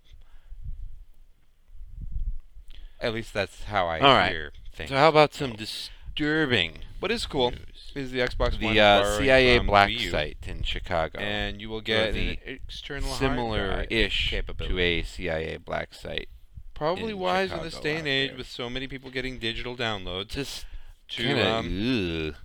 At 2.99 3.13
least 3.13 3.33
that's 3.33 3.63
how 3.65 3.87
I 3.87 3.99
All 3.99 4.13
right. 4.15 4.31
hear 4.31 4.51
things. 4.73 4.89
so 4.89 4.95
how 4.97 5.09
about 5.09 5.33
some 5.33 5.53
disturbing 5.53 6.79
what 6.99 7.11
is 7.11 7.25
cool 7.25 7.51
news? 7.51 7.91
is 7.93 8.11
the 8.11 8.19
Xbox 8.19 8.61
One 8.61 8.73
The 8.73 8.79
uh, 8.79 9.17
CIA 9.17 9.59
black 9.59 9.91
site 9.91 10.37
in 10.47 10.63
Chicago, 10.63 11.19
and 11.19 11.61
you 11.61 11.69
will 11.69 11.81
get 11.81 12.13
the 12.13 12.29
an 12.31 12.37
external 12.45 13.09
similar-ish 13.13 14.31
to 14.31 14.79
a 14.79 15.03
CIA 15.03 15.57
black 15.57 15.93
site. 15.93 16.29
Probably 16.75 17.11
in 17.11 17.19
wise 17.19 17.51
in 17.51 17.63
this 17.63 17.79
day 17.79 17.95
and 17.97 18.07
age 18.07 18.29
there. 18.29 18.37
with 18.37 18.47
so 18.47 18.69
many 18.69 18.87
people 18.87 19.09
getting 19.09 19.39
digital 19.39 19.75
downloads 19.75 20.27
Just 20.29 20.65
to 21.09 21.23
kinda, 21.23 21.49
um, 21.49 22.35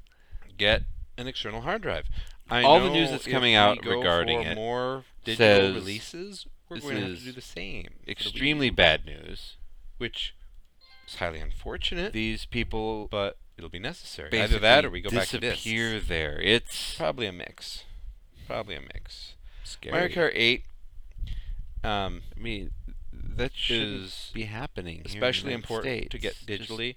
get 0.56 0.84
an 1.18 1.26
external 1.26 1.60
hard 1.62 1.82
drive. 1.82 2.06
I 2.49 2.62
All 2.62 2.80
the 2.80 2.90
news 2.90 3.10
that's 3.10 3.26
coming 3.26 3.54
out 3.54 3.84
regarding 3.84 4.42
it 4.42 4.54
more 4.54 5.04
digital 5.25 5.46
says 5.46 5.75
releases, 5.75 6.46
we're 6.68 6.80
going 6.80 6.96
to 6.96 7.00
have 7.02 7.18
to 7.18 7.25
do 7.25 7.32
the 7.32 7.40
same. 7.40 7.88
extremely 8.08 8.70
bad 8.70 9.04
news. 9.04 9.56
which 9.99 10.34
is 11.06 11.16
highly 11.16 11.40
unfortunate, 11.40 12.12
These 12.12 12.46
people 12.46 13.08
but 13.10 13.37
it'll 13.58 13.68
be 13.68 13.78
necessary. 13.78 14.30
Either 14.40 14.58
that 14.58 14.84
or 14.84 14.90
we 14.90 15.00
go 15.00 15.10
back 15.10 15.28
to 15.28 15.38
disappear 15.38 16.00
there. 16.00 16.40
It's 16.40 16.94
Probably 16.96 17.26
a 17.26 17.32
mix. 17.32 17.84
Probably 18.46 18.76
a 18.76 18.80
mix. 18.80 19.34
scary. 19.64 19.92
Mario 19.92 20.08
Kart 20.08 20.32
8 20.34 20.64
um, 21.82 22.22
I 22.37 22.40
mean, 22.40 22.70
that 23.12 23.52
shouldn't 23.55 24.31
be 24.35 24.45
happening. 24.45 25.00
in 25.00 25.07
especially 25.07 25.52
important 25.52 26.11
to 26.11 26.19
get 26.19 26.35
States. 26.35 26.67
Just- 26.67 26.71
digitally 26.71 26.97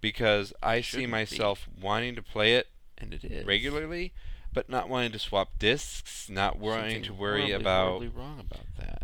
because 0.00 0.52
I 0.62 0.76
see 0.78 0.82
shouldn't 0.82 1.06
be. 1.08 1.10
myself 1.12 1.66
wanting 1.80 2.14
to 2.16 2.22
play 2.22 2.54
it 2.54 2.68
and 2.98 3.14
it 3.14 3.24
is 3.24 3.46
regularly, 3.46 4.12
but 4.52 4.68
not 4.68 4.88
wanting 4.88 5.12
to 5.12 5.18
swap 5.18 5.58
discs, 5.58 6.28
not 6.28 6.58
wanting 6.58 7.02
to 7.04 7.12
worry 7.14 7.50
about 7.52 7.88
horribly 8.00 8.08
wrong 8.08 8.38
about 8.40 8.66
that. 8.78 9.02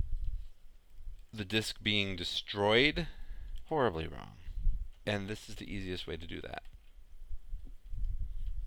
the 1.32 1.44
disc 1.44 1.76
being 1.82 2.16
destroyed, 2.16 3.06
Horribly 3.66 4.06
wrong. 4.06 4.32
and 5.06 5.28
this 5.28 5.48
is 5.48 5.54
the 5.56 5.72
easiest 5.72 6.06
way 6.06 6.16
to 6.16 6.26
do 6.26 6.40
that. 6.42 6.62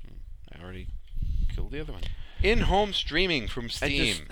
Hmm. 0.06 0.16
I 0.58 0.64
already 0.64 0.88
killed 1.54 1.72
the 1.72 1.82
other 1.82 1.94
one. 1.94 2.04
In-home 2.42 2.94
streaming 2.94 3.48
from 3.48 3.70
Steam. 3.70 4.28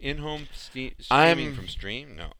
In-home 0.00 0.48
ste- 0.52 0.94
streaming 1.00 1.46
I'm- 1.48 1.54
from 1.54 1.68
Stream? 1.68 2.14
No. 2.16 2.32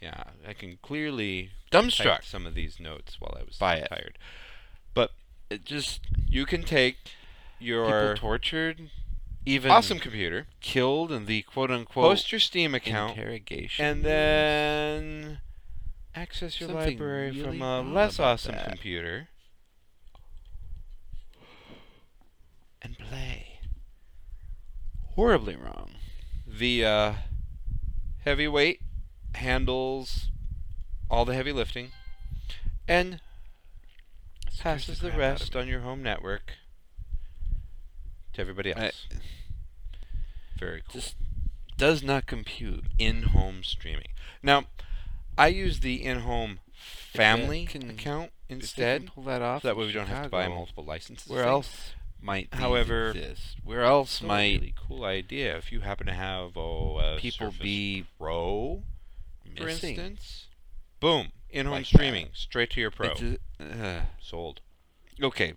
Yeah, 0.00 0.24
I 0.46 0.52
can 0.52 0.78
clearly 0.82 1.50
dumbstruck 1.72 2.24
some 2.24 2.46
of 2.46 2.54
these 2.54 2.78
notes 2.78 3.16
while 3.20 3.34
I 3.38 3.44
was 3.44 3.56
by 3.56 3.76
it. 3.76 3.88
tired. 3.88 4.18
But 4.94 5.12
it 5.50 5.64
just 5.64 6.00
You 6.28 6.44
can 6.46 6.62
take 6.64 6.96
your 7.58 7.86
people 7.86 8.16
tortured, 8.16 8.90
even 9.46 9.70
awesome 9.70 9.98
computer, 9.98 10.46
killed 10.60 11.10
in 11.12 11.24
the 11.26 11.42
quote 11.42 11.70
unquote 11.70 12.04
post 12.10 12.30
your 12.30 12.40
Steam 12.40 12.74
account, 12.74 13.16
interrogation, 13.16 13.84
and 13.84 14.04
then 14.04 15.38
access 16.14 16.60
your 16.60 16.68
Something 16.68 16.90
library 16.98 17.30
really 17.30 17.58
from 17.58 17.62
a 17.62 17.80
less 17.82 18.18
awesome 18.20 18.54
that. 18.56 18.68
computer. 18.68 19.28
and 22.82 22.98
play. 22.98 23.58
Horribly 25.14 25.56
wrong. 25.56 25.92
The 26.58 26.84
uh, 26.84 27.12
heavyweight 28.24 28.80
handles 29.34 30.30
all 31.10 31.24
the 31.24 31.34
heavy 31.34 31.52
lifting 31.52 31.90
and 32.88 33.20
passes 34.58 35.00
the 35.00 35.12
rest 35.12 35.54
on 35.54 35.68
your 35.68 35.80
home 35.80 36.02
network 36.02 36.52
to 38.32 38.40
everybody 38.40 38.74
I- 38.74 38.86
else. 38.86 39.06
Very 40.58 40.82
cool. 40.88 41.00
Just 41.00 41.16
does 41.76 42.02
not 42.02 42.24
compute. 42.26 42.84
in-home 42.98 43.62
streaming. 43.62 44.08
Now, 44.42 44.64
I 45.36 45.48
use 45.48 45.80
the 45.80 46.02
in-home 46.02 46.60
family 47.12 47.66
can- 47.66 47.90
account 47.90 48.30
instead. 48.48 49.08
pull 49.14 49.24
that 49.24 49.42
off. 49.42 49.60
So 49.62 49.68
that 49.68 49.76
way 49.76 49.84
we 49.86 49.92
don't 49.92 50.06
have 50.06 50.24
to 50.24 50.28
buy 50.30 50.48
multiple 50.48 50.84
licenses. 50.84 51.28
Where 51.30 51.44
else 51.44 51.92
might 52.26 52.52
However, 52.52 53.10
exist? 53.10 53.56
Where 53.64 53.82
else 53.84 54.20
might 54.20 54.60
really 54.60 54.74
cool 54.76 55.04
idea 55.04 55.56
if 55.56 55.70
you 55.72 55.80
happen 55.80 56.06
to 56.08 56.12
have 56.12 56.56
oh 56.56 56.98
a 56.98 57.16
people 57.18 57.46
Surface 57.52 57.62
be 57.62 58.04
Pro, 58.18 58.82
for 59.56 59.64
missing? 59.64 59.90
instance? 59.96 60.46
Boom, 61.00 61.32
in-home 61.50 61.74
Like 61.76 61.86
streaming, 61.86 62.28
straight 62.34 62.70
to 62.70 62.80
your 62.80 62.90
Pro. 62.90 63.12
A- 63.12 63.38
uh, 63.62 64.00
Sold. 64.20 64.60
okay. 65.22 65.54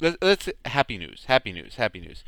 Let, 0.00 0.22
let's 0.22 0.48
happy 0.64 0.98
news. 0.98 1.24
Happy 1.26 1.52
news. 1.52 1.76
Happy 1.76 2.00
news. 2.00 2.24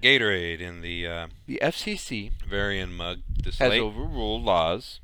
Gatorade 0.00 0.60
in 0.60 0.80
the 0.80 1.06
uh, 1.06 1.26
The 1.46 1.60
FCC 1.62 2.32
Varian 2.48 2.92
mug 2.92 3.18
has 3.58 3.72
overruled 3.72 4.42
laws 4.42 5.00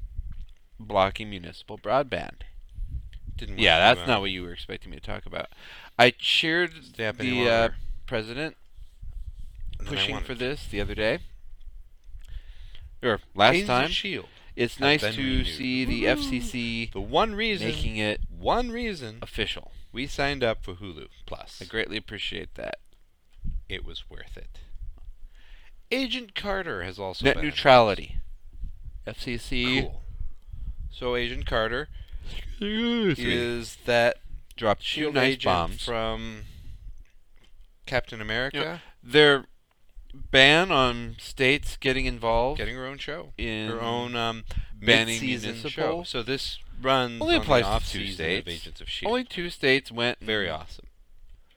blocking 0.81 1.31
municipal 1.31 1.79
broadband. 1.79 2.43
Didn't 3.37 3.59
Yeah, 3.59 3.79
that's 3.79 4.09
not 4.09 4.21
what 4.21 4.31
you 4.31 4.43
were 4.43 4.53
expecting 4.53 4.91
me 4.91 4.97
to 4.97 5.03
talk 5.03 5.27
about. 5.27 5.49
I 5.99 6.11
cheered 6.11 6.73
the 6.97 7.49
uh. 7.49 7.69
President 8.09 8.57
And 9.79 9.87
then 9.87 9.95
I 9.95 9.97
pushing 10.01 10.21
for 10.21 10.35
this 10.35 10.67
the 10.67 10.81
other 10.81 10.95
day. 10.97 11.21
Or 13.03 13.21
last 13.35 13.65
time. 13.67 13.91
Shield. 13.91 14.27
It's 14.57 14.81
nice 14.81 15.03
to 15.03 15.09
renewed. 15.09 15.47
see 15.47 15.85
the 15.85 16.03
Woo! 16.03 16.17
FCC 16.17 16.93
The 16.93 17.01
one 17.01 17.37
reason, 17.37 17.69
making 17.69 17.97
it 17.97 18.23
one 18.29 18.73
reason 18.73 19.19
official. 19.23 19.71
we 19.93 20.09
signed 20.09 20.43
up 20.43 20.65
for 20.65 20.75
Hulu 20.75 21.07
Plus. 21.27 21.61
I 21.63 21.65
greatly 21.67 21.97
appreciate 21.97 22.57
that. 22.57 22.79
It 23.69 23.85
was 23.85 24.11
worth 24.11 24.37
it. 24.37 24.59
Agent 25.93 26.35
Carter 26.35 26.83
has 26.83 26.99
also 26.99 27.25
Net 27.25 27.37
neutrality. 27.37 28.17
FCC 29.07 29.83
Cool. 29.83 30.03
So 30.91 31.15
Agent 31.15 31.47
Carter 31.47 31.89
is 32.61 33.77
that 33.85 34.17
dropped 34.57 34.85
two 34.93 35.13
nice 35.13 35.37
bombs. 35.37 35.85
from 35.85 36.43
Captain 37.89 38.21
America 38.21 38.83
Their 39.03 39.47
ban 40.15 40.71
on 40.73 41.17
states 41.19 41.77
getting 41.77 42.07
involved 42.07 42.59
getting 42.59 42.77
their 42.77 42.87
own 42.87 42.99
show, 42.99 43.33
in 43.37 43.69
her 43.69 43.81
own 43.81 44.15
um, 44.17 44.45
banning 44.81 45.21
municipal. 45.21 45.71
show. 45.71 46.03
So 46.05 46.23
this 46.23 46.59
runs 46.81 47.21
Only 47.21 47.37
on 47.37 47.41
applies 47.43 47.65
the 47.65 47.79
to 47.99 47.99
two 48.07 48.13
states. 48.13 48.47
of 48.47 48.53
Agents 48.53 48.81
of 48.81 48.89
Only 49.05 49.25
two 49.25 49.51
states 49.51 49.91
went 49.93 50.19
very 50.21 50.49
awesome. 50.49 50.87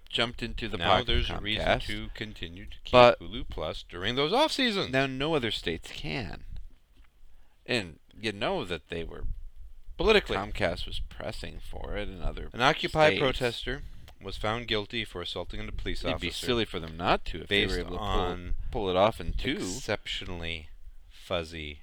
jumped 0.10 0.44
into 0.44 0.68
the 0.68 0.78
now 0.78 1.04
there's 1.04 1.30
a 1.30 1.40
reason 1.40 1.80
to 1.82 2.08
continue 2.14 2.66
to 2.66 2.78
keep 2.84 2.92
But- 2.92 3.20
Hulu 3.20 3.46
Plus 3.50 3.84
during 3.88 4.16
those 4.16 4.34
off 4.34 4.52
seasons. 4.52 4.92
Now 4.92 5.06
no 5.08 5.34
other 5.36 5.52
states 5.52 5.90
can. 5.94 6.44
And 7.66 8.00
you 8.20 8.32
know 8.34 8.66
that 8.66 8.90
they 8.90 9.04
were 9.04 9.24
Politically, 9.98 10.36
Comcast 10.36 10.86
was 10.88 11.00
pressing 11.10 11.60
for 11.62 11.96
it 11.96 12.10
and 12.10 12.24
other 12.24 12.50
an 12.54 12.62
Occupy 12.62 13.10
states. 13.10 13.20
protester 13.22 13.84
was 14.24 14.38
found 14.38 14.68
guilty 14.68 15.04
for 15.04 15.22
assaulting 15.22 15.60
a 15.68 15.72
police 15.72 16.02
It'd 16.04 16.16
officer. 16.16 16.28
be 16.28 16.32
silly 16.32 16.66
for 16.66 16.80
them 16.80 16.98
not 16.98 17.26
to 17.26 17.42
if 17.42 17.48
they 17.48 17.66
were 17.66 17.80
able 17.80 17.92
to 17.92 17.98
pull, 17.98 18.38
pull 18.72 18.90
it 18.90 18.96
off 18.96 19.20
in 19.20 19.34
two. 19.34 19.58
exceptionally 19.58 20.70
fuzzy 21.10 21.82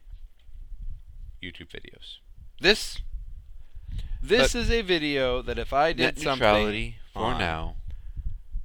YouTube 1.42 1.68
videos. 1.68 2.18
This 2.60 3.00
this 4.22 4.54
is 4.54 4.70
a 4.70 4.82
video 4.82 5.42
that 5.42 5.58
if 5.58 5.72
I 5.72 5.92
did 5.92 6.18
something 6.18 6.44
neutrality 6.46 6.96
for 7.12 7.38
now 7.38 7.76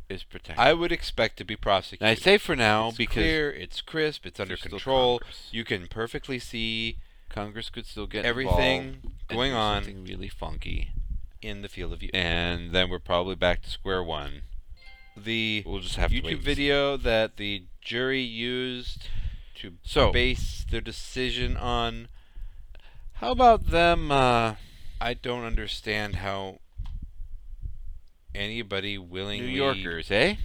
is 0.10 0.24
protected. 0.24 0.60
I 0.64 0.74
would 0.74 0.92
expect 0.92 1.38
to 1.38 1.46
be 1.46 1.56
prosecuted. 1.56 2.02
And 2.02 2.10
I 2.10 2.16
say 2.16 2.38
for 2.38 2.56
now 2.56 2.90
it's 2.90 2.98
because 2.98 3.14
clear, 3.14 3.52
it's 3.52 3.82
crisp, 3.82 4.26
it's 4.26 4.40
under 4.40 4.58
control. 4.58 5.22
You 5.52 5.64
can 5.64 5.88
perfectly 5.88 6.40
see 6.40 6.98
Congress 7.30 7.70
could 7.70 7.86
still 7.86 8.08
get 8.08 8.26
everything 8.26 9.14
going 9.28 9.54
on 9.54 9.84
something 9.84 10.06
really 10.06 10.30
funky, 10.30 10.92
in 11.44 11.62
the 11.62 11.70
field 11.70 11.94
of 11.94 12.00
view. 12.00 12.10
and 12.14 12.72
then 12.72 12.90
we're 12.90 13.00
probably 13.00 13.36
back 13.36 13.62
to 13.62 13.70
square 13.70 14.04
one. 14.04 14.44
the 15.16 15.64
We'll 15.66 15.80
just 15.80 15.98
have 15.98 16.12
YouTube 16.12 16.40
video 16.40 16.98
that 16.98 17.38
the 17.38 17.64
jury 17.82 18.22
used 18.22 19.08
to 19.56 19.74
So 19.84 20.12
base 20.12 20.66
their 20.70 20.82
decision 20.82 21.56
on 21.58 22.08
how 23.16 23.32
about 23.32 23.68
them? 23.68 24.12
Uh, 24.12 24.56
I 25.00 25.14
don't 25.14 25.44
understand 25.44 26.16
how 26.16 26.60
anybody 28.36 28.98
willing 28.98 29.42
New 29.42 29.48
Yorkers, 29.48 30.12
eh? 30.12 30.36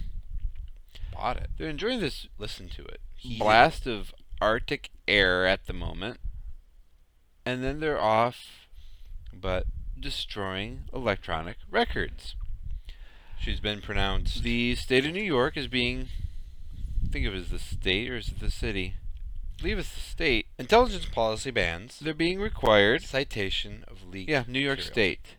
bought 1.13 1.37
it. 1.37 1.49
They're 1.57 1.69
enjoying 1.69 1.99
this 1.99 2.27
Listen 2.37 2.69
to 2.69 2.85
it. 2.85 3.01
Blast 3.37 3.85
of 3.85 4.13
Arctic 4.39 4.91
air 5.07 5.45
at 5.45 5.65
the 5.67 5.73
moment, 5.73 6.19
and 7.45 7.63
then 7.63 7.79
they're 7.81 8.01
off 8.01 8.67
But 9.33 9.65
destroying 10.01 10.81
electronic 10.93 11.57
records. 11.69 12.35
she's 13.39 13.59
been 13.59 13.81
pronounced 13.81 14.43
The 14.43 14.75
state 14.75 15.05
of 15.05 15.13
New 15.13 15.23
York 15.23 15.57
is 15.57 15.67
being. 15.67 16.07
Think 17.11 17.25
of 17.25 17.33
it 17.33 17.37
as 17.39 17.49
the 17.49 17.59
state 17.59 18.09
or 18.09 18.17
is 18.17 18.29
it 18.29 18.39
the 18.39 18.51
city? 18.51 18.95
I 19.57 19.61
believe 19.61 19.79
it's 19.79 19.93
the 19.93 19.99
state. 20.01 20.45
intelligence 20.57 21.05
policy 21.05 21.51
bans 21.51 21.99
They're 21.99 22.13
being 22.13 22.39
required. 22.39 23.01
citation 23.03 23.83
of 23.87 24.03
leaked 24.07 24.29
Yeah, 24.29 24.43
New 24.47 24.59
York 24.59 24.77
material. 24.79 24.93
State 24.93 25.35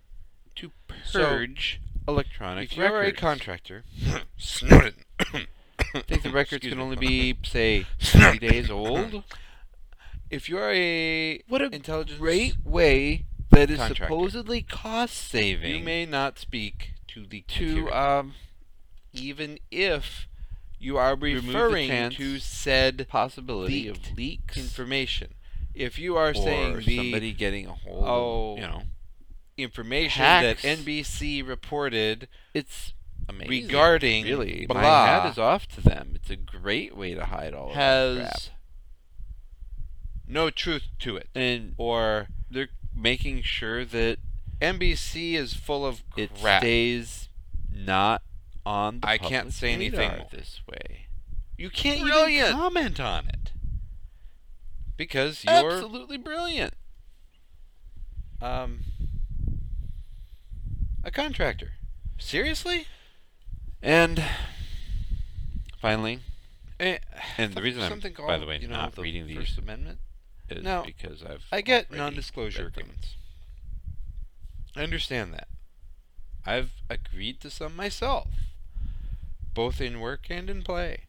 to 0.57 0.73
So, 1.05 1.21
purge 1.25 1.81
electronic 2.09 2.73
If 2.73 2.77
you're 2.77 2.89
a 2.89 2.93
records. 2.93 3.19
contractor, 3.21 3.85
Snowden. 4.37 4.95
I 5.21 5.47
think 6.07 6.23
the 6.23 6.31
records 6.31 6.65
Excuse 6.65 6.73
can 6.73 6.79
me. 6.79 6.85
only 6.85 6.97
be 6.97 7.37
say 7.45 7.87
30 8.01 8.39
days 8.41 8.71
old. 8.71 9.23
If 10.29 10.49
you're 10.49 10.71
a 10.71 11.41
What 11.49 11.63
a 11.63 11.67
intelligence 11.75 12.19
great 12.19 12.55
way 12.65 13.25
that 13.51 13.71
is 13.71 13.79
Contractor. 13.79 14.05
supposedly 14.05 14.63
cost 14.63 15.15
saving. 15.15 15.77
you 15.79 15.85
may 15.85 16.07
not 16.07 16.39
speak 16.39 16.93
to 17.09 17.27
the 17.27 17.43
to 17.49 17.91
um, 17.93 18.35
even 19.13 19.59
if 19.71 20.29
you 20.79 20.97
are 20.97 21.15
referring 21.17 22.11
to 22.11 22.39
said 22.39 23.07
possibility 23.09 23.87
of 23.89 23.99
leaks 24.17 24.57
information. 24.57 25.35
If 25.75 25.99
you 25.99 26.17
are 26.17 26.33
saying 26.35 26.79
the 26.79 26.97
somebody 26.97 27.33
getting 27.33 27.67
a 27.67 27.73
hold 27.73 28.05
Oh, 28.07 28.53
of, 28.53 28.59
you 28.59 28.67
know, 28.67 28.83
information 29.57 30.23
hacks. 30.23 30.63
that 30.63 30.79
NBC 30.79 31.47
reported 31.47 32.29
it's 32.55 32.93
amazing. 33.29 33.51
regarding 33.51 34.25
really, 34.25 34.67
blah 34.67 34.81
my 34.81 34.87
hat 34.87 35.31
is 35.31 35.39
off 35.39 35.67
to 35.69 35.81
them. 35.81 36.13
It's 36.15 36.31
a 36.31 36.37
great 36.37 36.97
way 36.97 37.15
to 37.15 37.27
hide 37.27 37.53
all 37.55 37.71
of 37.71 37.75
has 37.77 38.51
no 40.27 40.51
truth 40.51 40.85
to 41.01 41.17
it, 41.17 41.29
and 41.35 41.75
or 41.77 42.29
making 42.95 43.43
sure 43.43 43.85
that 43.85 44.19
NBC 44.61 45.35
is 45.35 45.55
full 45.55 45.87
of 45.87 46.03
it 46.17 46.31
crap. 46.41 46.61
stays 46.63 47.29
not 47.73 48.23
on 48.67 49.01
the 49.01 49.09
I 49.09 49.19
can't 49.19 49.53
say 49.53 49.73
anything 49.73 50.25
this 50.31 50.61
way. 50.71 51.07
You 51.57 51.71
can't 51.71 52.01
Brilliant. 52.03 52.49
even 52.49 52.61
comment 52.61 53.01
on 53.01 53.27
it 53.29 53.53
because 54.97 55.45
you're 55.45 55.73
Absolutely 55.73 56.19
brilliant. 56.19 56.75
um, 58.43 58.81
a 61.05 61.11
contractor. 61.11 61.73
Seriously? 62.19 62.87
And 63.83 64.23
finally, 65.81 66.21
Eh, 66.79 66.99
and 67.37 67.55
the 67.55 67.61
reason 67.63 67.83
I'm, 67.83 67.91
something 67.91 68.15
by 68.27 68.39
the 68.39 68.47
way, 68.47 68.59
you 68.61 68.69
know, 68.69 68.77
not 68.77 68.95
the 68.95 69.03
reading 69.03 69.27
these 69.27 69.37
First 69.37 69.59
Amendment. 69.59 69.99
Is 70.59 70.65
Now, 70.65 70.83
because 70.85 71.23
I've 71.23 71.45
I 71.53 71.61
get 71.61 71.93
non-disclosure 71.93 72.67
agreements. 72.67 73.17
I 74.77 74.83
understand 74.83 75.33
that. 75.35 75.49
I've 76.47 76.71
agreed 76.89 77.41
to 77.41 77.51
some 77.51 77.77
myself, 77.77 78.29
both 79.53 79.81
in 79.81 80.01
work 80.01 80.27
and 80.31 80.49
in 80.49 80.63
play. 80.63 81.05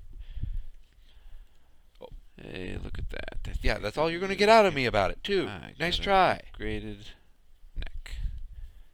Oh, 2.02 2.10
hey, 2.42 2.78
look 2.84 2.98
at 3.00 3.10
that. 3.12 3.38
I 3.48 3.54
Yeah, 3.62 3.78
that's 3.78 3.98
all 3.98 4.10
you're 4.10 4.20
going 4.20 4.32
to 4.32 4.36
get 4.36 4.50
out 4.50 4.66
of 4.66 4.74
me 4.74 4.86
about 4.86 5.12
it, 5.12 5.24
too. 5.24 5.48
I 5.48 5.74
nice 5.80 5.98
try. 5.98 6.42
Graded 6.58 7.12
neck. 7.78 8.18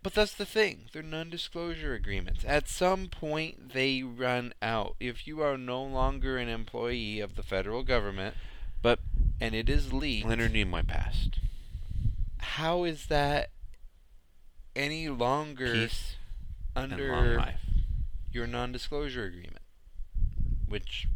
But 0.03 0.13
that's 0.13 0.35
the 0.35 0.45
thing. 0.45 0.89
They're 0.93 1.01
non-disclosure 1.01 1.93
agreements. 1.93 2.45
At 2.45 2.69
some 2.69 3.07
point, 3.07 3.73
they 3.73 4.03
run 4.03 4.53
out. 4.61 4.95
If 4.99 5.27
you 5.27 5.41
are 5.41 5.57
no 5.57 5.83
longer 5.83 6.37
an 6.37 6.49
employee 6.49 7.19
of 7.19 7.35
the 7.35 7.43
federal 7.43 7.83
government, 7.83 8.35
But 8.81 8.99
and 9.39 9.53
it 9.55 9.69
is 9.69 9.91
leaked, 9.93 10.27
Leonard 10.27 10.53
Nimoy 10.53 10.85
passed. 10.87 11.39
how 12.39 12.83
is 12.83 13.07
that 13.07 13.49
any 14.75 15.09
longer 15.09 15.71
Peace 15.73 16.15
under 16.75 17.43
your 18.31 18.47
non-disclosure 18.47 19.25
agreement? 19.25 19.61
Which, 20.67 21.07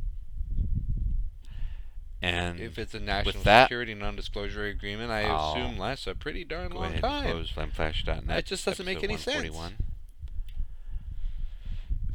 And 2.22 2.60
if 2.60 2.78
it's 2.78 2.94
a 2.94 3.00
national 3.00 3.44
that, 3.44 3.66
security 3.66 3.94
non-disclosure 3.96 4.66
agreement, 4.66 5.12
I 5.12 5.24
I'll 5.24 5.54
assume 5.54 5.78
lasts 5.78 6.08
a 6.08 6.16
pretty 6.16 6.44
darn 6.44 6.72
long 6.72 6.94
time. 7.00 7.26
and 7.26 7.32
close 7.34 7.52
flameflash.net. 7.52 8.28
That 8.28 8.46
just 8.46 8.66
doesn't 8.66 8.86
make 8.86 9.04
any 9.04 9.18
sense. 9.18 9.50
141. 9.50 9.76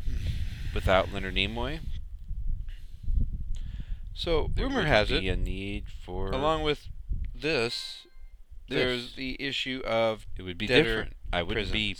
Without 0.74 1.12
Leonard 1.12 1.34
Nimoy, 1.34 1.80
So 4.16 4.50
there 4.54 4.66
rumor 4.66 4.84
has 4.86 5.08
be 5.10 5.28
it, 5.28 5.32
a 5.32 5.36
need 5.36 5.84
for 6.04 6.30
along 6.30 6.62
with 6.62 6.88
this, 7.34 8.06
This. 8.66 8.76
there's 8.78 9.14
the 9.14 9.36
issue 9.38 9.82
of 9.84 10.26
it 10.38 10.42
would 10.42 10.56
be 10.56 10.66
different. 10.66 11.12
I 11.32 11.42
wouldn't 11.42 11.70
be 11.70 11.94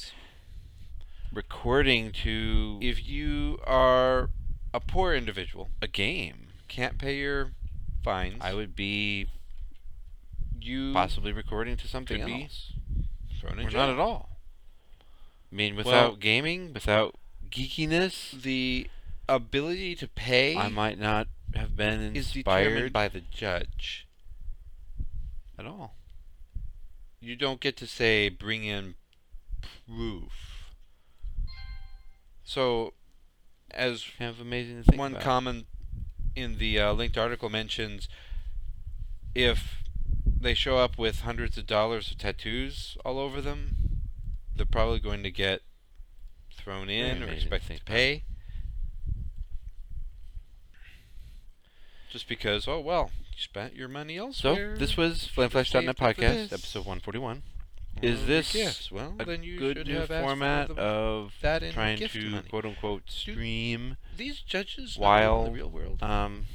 recording 1.33 2.13
to 2.25 2.79
If 2.81 3.07
you 3.07 3.59
are 3.67 4.31
a 4.73 4.81
poor 4.81 5.15
individual, 5.15 5.69
a 5.83 5.89
game. 5.89 6.49
can't 6.69 6.97
pay 6.99 7.19
your 7.19 7.53
fines, 8.03 8.39
I 8.41 8.55
would 8.55 8.75
be 8.75 9.27
you 10.59 10.95
possibly 10.95 11.33
recording 11.33 11.77
to 11.77 11.87
something 11.87 12.23
else. 12.23 12.73
thrown 13.39 13.59
in 13.59 13.67
Or 13.67 13.71
jail. 13.71 13.81
not 13.83 13.91
at 13.91 13.99
all. 13.99 14.39
I 15.53 15.55
mean, 15.55 15.77
without 15.77 15.93
Well- 15.93 16.17
gaming, 16.17 16.73
without 16.73 17.15
geekiness, 17.51 18.41
The 18.43 18.89
ability 19.29 19.95
to 19.97 20.09
pay 20.09 20.57
I 20.57 20.69
might 20.69 20.99
not 20.99 21.29
have 21.57 21.77
been 21.77 22.17
inspired 22.17 22.93
by 22.93 23.09
the 23.09 23.21
judge. 23.21 24.07
at 25.59 25.67
all. 25.67 25.95
You 27.21 27.35
don't 27.37 27.61
get 27.61 27.77
to 27.79 27.87
say 27.87 28.29
bring 28.29 28.65
in 28.65 28.95
proof. 29.87 30.33
So, 32.45 32.93
as 33.71 34.05
Kind 34.19 34.31
of 34.31 34.41
amazing 34.41 34.79
to 34.79 34.83
think 34.85 34.99
one 34.99 35.13
about. 35.13 35.25
comment 35.25 35.67
in 36.37 36.59
the 36.59 36.79
uh, 36.79 36.93
linked 36.93 37.17
article 37.19 37.49
mentions, 37.49 38.09
if 39.35 39.83
they 40.25 40.55
show 40.55 40.77
up 40.79 40.99
with 40.99 41.21
hundreds 41.21 41.57
of 41.59 41.67
dollars 41.67 42.11
of 42.11 42.19
tattoos 42.19 42.97
all 43.05 43.19
over 43.19 43.41
them, 43.41 43.77
they're 44.55 44.67
probably 44.67 45.01
going 45.01 45.23
to 45.23 45.31
get 45.31 45.63
thrown 46.55 46.87
Very 46.87 47.01
in 47.01 47.23
or 47.23 47.27
to 47.27 47.33
expected 47.33 47.79
to 47.79 47.85
about. 47.85 48.25
Just 52.11 52.29
because, 52.29 52.67
oh 52.69 52.81
well, 52.81 53.11
you 53.33 53.39
spent 53.43 53.75
your 53.75 53.89
money 53.89 54.17
elsewhere. 54.17 54.75
So 54.75 54.79
this 54.79 54.97
was 54.97 55.29
FlameFlash.net 55.35 55.97
podcast, 55.97 56.53
episode 56.53 56.81
141. 56.87 57.43
Or 58.03 58.07
Is 58.09 58.27
this 58.27 58.55
yes. 58.55 58.91
Well, 58.93 59.15
a 59.19 59.25
then 59.25 59.43
you 59.43 59.59
good 59.59 59.79
should 59.79 59.87
new 59.87 59.95
have 59.97 60.09
format 60.09 60.71
of 60.71 61.33
that 61.43 61.63
in 61.63 61.73
trying 61.73 61.99
to 61.99 62.31
money. 62.31 62.49
quote 62.49 62.65
unquote 62.67 63.11
stream 63.11 63.97
These 64.17 64.41
judges 64.41 64.97
while, 64.99 65.47
in 65.47 65.53
the 65.53 65.59
real 65.59 65.71
world. 65.71 66.03
um 66.03 66.47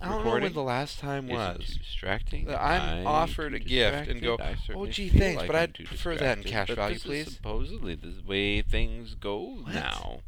I 0.00 0.08
don't 0.08 0.24
know 0.24 0.32
when 0.38 0.52
the 0.52 0.62
last 0.62 0.98
time 0.98 1.28
was. 1.28 1.78
distracting. 1.78 2.48
I'm 2.50 2.56
I 2.56 3.04
offered 3.04 3.54
a 3.54 3.58
gift 3.60 4.08
and 4.08 4.20
go? 4.20 4.36
"Oh, 4.74 4.86
gee, 4.86 5.08
thanks, 5.08 5.38
like 5.38 5.46
but 5.46 5.56
I'd 5.56 5.74
prefer 5.86 6.16
that 6.16 6.38
in 6.38 6.44
cash 6.44 6.68
value, 6.68 6.94
this 6.96 7.02
is 7.04 7.08
please." 7.08 7.34
supposedly 7.36 7.94
the 7.94 8.12
way 8.26 8.60
things 8.60 9.14
go 9.14 9.38
What? 9.62 9.72
now. 9.72 10.20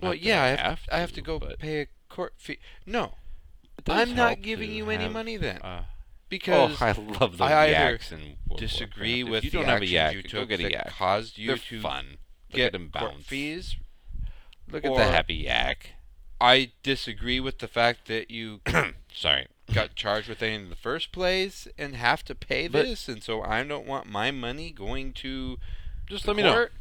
Well, 0.00 0.10
Not 0.10 0.20
yeah, 0.20 0.42
I 0.42 0.46
I 0.46 0.48
have, 0.50 0.58
have 0.58 0.80
I 0.92 0.98
have 0.98 1.08
to 1.10 1.14
to, 1.16 1.20
go 1.22 1.40
pay 1.58 1.82
a 1.82 1.86
court 2.08 2.34
fee. 2.36 2.58
No, 2.84 3.14
I'm 3.86 4.14
not 4.14 4.42
giving 4.42 4.72
you 4.72 4.90
any 4.90 5.04
have, 5.04 5.12
money 5.12 5.36
then, 5.36 5.60
Uh, 5.62 5.84
because 6.28 6.80
oh, 6.80 6.84
I 6.84 6.92
love 6.92 7.38
those 7.38 7.50
I 7.50 7.66
yaks 7.68 8.10
and 8.12 8.36
disagree 8.56 9.22
with 9.22 9.44
you 9.44 9.50
the 9.50 9.58
don't 9.58 9.66
have 9.66 9.82
a 9.82 9.86
yak, 9.86 10.14
you 10.14 10.22
took 10.22 10.48
get 10.48 10.60
a 10.60 10.64
that 10.64 10.72
yak. 10.72 10.90
caused 10.90 11.38
you 11.38 11.48
They're 11.48 11.56
to 11.58 11.80
fun. 11.80 12.06
Look 12.50 12.56
get 12.56 12.72
them 12.72 12.90
court 12.90 13.22
fees. 13.22 13.76
Look 14.70 14.84
at 14.84 14.94
the 14.94 15.04
happy 15.04 15.34
yak. 15.34 15.90
I 16.40 16.72
disagree 16.82 17.40
with 17.40 17.58
the 17.60 17.68
fact 17.68 18.08
that 18.08 18.30
you 18.30 18.60
Sorry. 19.14 19.46
got 19.74 19.94
charged 19.96 20.28
with 20.28 20.42
it 20.42 20.52
in 20.52 20.68
the 20.70 20.76
first 20.76 21.10
place 21.10 21.66
and 21.78 21.96
have 21.96 22.24
to 22.24 22.34
pay 22.34 22.68
But- 22.68 22.84
this, 22.84 23.08
and 23.08 23.22
so 23.22 23.42
I 23.42 23.62
don't 23.64 23.86
want 23.86 24.06
my 24.06 24.30
money 24.30 24.70
going 24.70 25.12
to 25.14 25.58
Just 26.06 26.24
the 26.24 26.30
let 26.30 26.36
me 26.36 26.42
know. 26.44 26.52
court. 26.52 26.72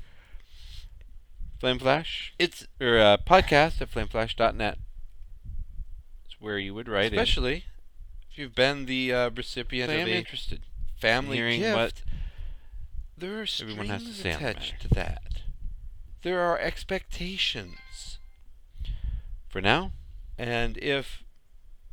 Flame 1.59 1.79
Flash 1.79 2.33
It's 2.37 2.67
or 2.81 2.99
uh, 2.99 3.17
podcast 3.17 3.81
at 3.81 3.89
flameflash.net. 3.91 4.77
It's 6.35 6.41
where 6.41 6.59
you 6.59 6.73
would 6.73 6.89
write 6.89 7.13
especially 7.13 7.63
if 8.29 8.37
you've 8.37 8.55
been 8.55 8.85
the 8.85 9.13
uh, 9.13 9.29
recipient 9.29 9.91
of 9.91 10.07
a 10.07 10.17
interested. 10.17 10.61
family 10.97 11.37
hearing 11.37 11.61
gift. 11.61 11.75
what 11.75 12.01
there 13.17 13.39
are 13.41 13.47
everyone 13.61 13.87
has 13.87 14.03
to 14.03 14.13
strings 14.13 14.37
say 14.37 14.45
on 14.45 14.51
attached 14.51 14.81
to 14.81 14.87
that. 14.89 15.23
There 16.23 16.41
are 16.41 16.59
expectations, 16.59 18.17
For 19.47 19.61
now, 19.61 19.91
and 20.37 20.77
if 20.79 21.23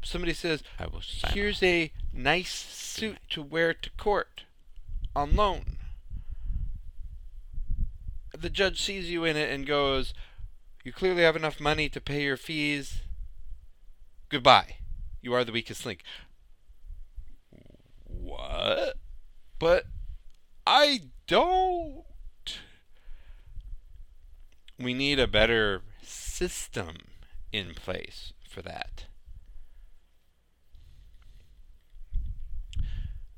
somebody 0.03 0.33
says, 0.33 0.63
I 0.79 0.87
will 0.87 1.03
"Here's 1.29 1.63
a 1.63 1.93
nice 2.13 2.53
suit 2.53 3.19
to 3.31 3.43
wear 3.43 3.75
to 3.75 3.91
court 3.91 4.43
on 5.15 5.37
loan," 5.37 5.77
the 8.37 8.51
judge 8.51 8.81
sees 8.81 9.11
you 9.11 9.25
in 9.25 9.37
it 9.37 9.51
and 9.51 9.67
goes, 9.67 10.15
"You 10.83 10.93
clearly 10.93 11.23
have 11.23 11.37
enough 11.37 11.61
money 11.61 11.89
to 11.91 12.01
pay 12.01 12.25
your 12.25 12.37
fees. 12.37 13.03
Goodbye. 14.33 14.77
You 15.21 15.35
are 15.35 15.45
the 15.45 15.53
weakest 15.53 15.85
link." 15.85 16.03
What? 18.05 18.97
But 19.59 19.85
I 20.67 21.03
don't. 21.27 22.05
We 24.79 24.95
need 24.95 25.21
a 25.21 25.27
better 25.27 25.83
system 26.03 26.97
in 27.53 27.75
place 27.75 28.33
for 28.49 28.63
that. 28.63 29.05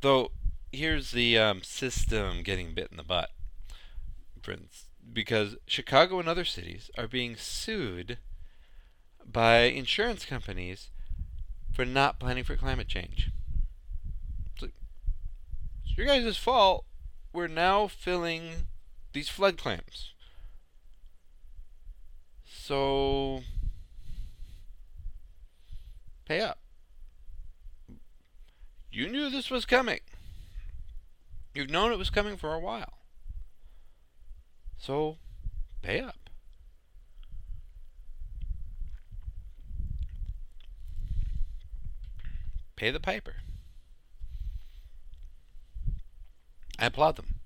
Though, 0.00 0.30
here's 0.70 1.11
the 1.11 1.37
um, 1.37 1.62
system 1.64 2.44
getting 2.44 2.72
bit 2.72 2.88
in 2.92 2.98
the 2.98 3.02
butt, 3.02 3.30
because 5.12 5.57
Chicago 5.66 6.20
and 6.20 6.28
other 6.28 6.44
cities 6.44 6.88
are 6.96 7.09
being 7.09 7.35
sued 7.35 8.18
by 9.31 9.63
insurance 9.63 10.25
companies 10.25 10.91
for 11.73 11.85
not 11.85 12.19
planning 12.19 12.45
for 12.45 12.57
climate 12.57 12.89
change. 12.89 13.31
It's 14.53 14.63
like, 14.63 14.75
it's 15.85 15.97
your 15.97 16.07
guys' 16.07 16.37
fault. 16.37 16.85
We're 17.33 17.49
now 17.49 17.89
filling 17.89 18.67
these 19.13 19.29
flood 19.29 19.59
claims. 19.59 20.13
So, 22.45 23.41
pay 26.25 26.41
up. 26.41 26.59
You 28.91 29.09
knew 29.09 29.29
this 29.29 29.51
was 29.51 29.65
coming. 29.67 30.01
You've 31.53 31.71
known 31.71 31.93
it 31.93 31.99
was 31.99 32.11
coming 32.11 32.37
for 32.37 32.55
a 32.55 32.61
while. 32.61 32.99
So, 34.79 35.19
pay 35.83 36.01
up. 36.01 36.24
Pay 42.85 42.90
the 42.90 43.01
piper. 43.01 43.37
I 46.79 46.85
applaud 46.85 47.16
them. 47.16 47.37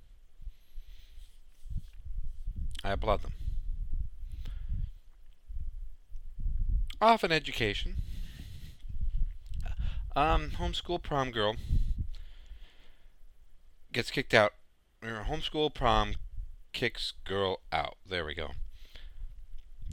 I 2.82 2.90
applaud 2.90 3.22
them. 3.22 3.34
Off 7.00 7.22
in 7.22 7.30
education. 7.30 7.98
Um, 10.16 10.50
homeschool 10.58 11.00
prom 11.00 11.30
girl 11.30 11.54
gets 13.92 14.10
kicked 14.10 14.34
out. 14.34 14.54
Homeschool 15.04 15.72
prom 15.72 16.16
kicks 16.72 17.12
girl 17.24 17.60
out. 17.70 17.96
There 18.04 18.24
we 18.24 18.34
go. 18.34 18.54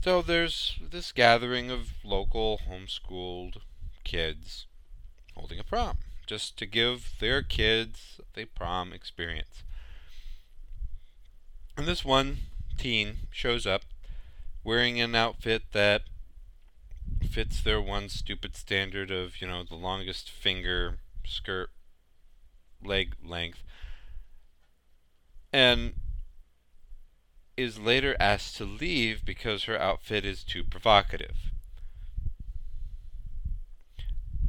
So 0.02 0.22
there's 0.22 0.80
this 0.82 1.12
gathering 1.12 1.70
of 1.70 1.92
local 2.02 2.62
homeschooled 2.68 3.58
kids 4.02 4.66
holding 5.36 5.58
a 5.58 5.64
prom 5.64 5.98
just 6.26 6.58
to 6.58 6.66
give 6.66 7.12
their 7.20 7.42
kids 7.42 8.20
a 8.36 8.44
prom 8.46 8.92
experience. 8.92 9.62
And 11.76 11.86
this 11.86 12.04
one 12.04 12.38
teen 12.76 13.18
shows 13.30 13.66
up 13.66 13.82
wearing 14.64 15.00
an 15.00 15.14
outfit 15.14 15.62
that 15.72 16.02
fits 17.30 17.62
their 17.62 17.80
one 17.80 18.08
stupid 18.08 18.56
standard 18.56 19.10
of, 19.10 19.40
you 19.40 19.46
know, 19.46 19.62
the 19.62 19.76
longest 19.76 20.30
finger 20.30 20.98
skirt 21.24 21.70
leg 22.82 23.14
length 23.24 23.62
and 25.52 25.94
is 27.56 27.78
later 27.78 28.14
asked 28.20 28.56
to 28.56 28.64
leave 28.64 29.24
because 29.24 29.64
her 29.64 29.80
outfit 29.80 30.24
is 30.24 30.44
too 30.44 30.62
provocative. 30.62 31.36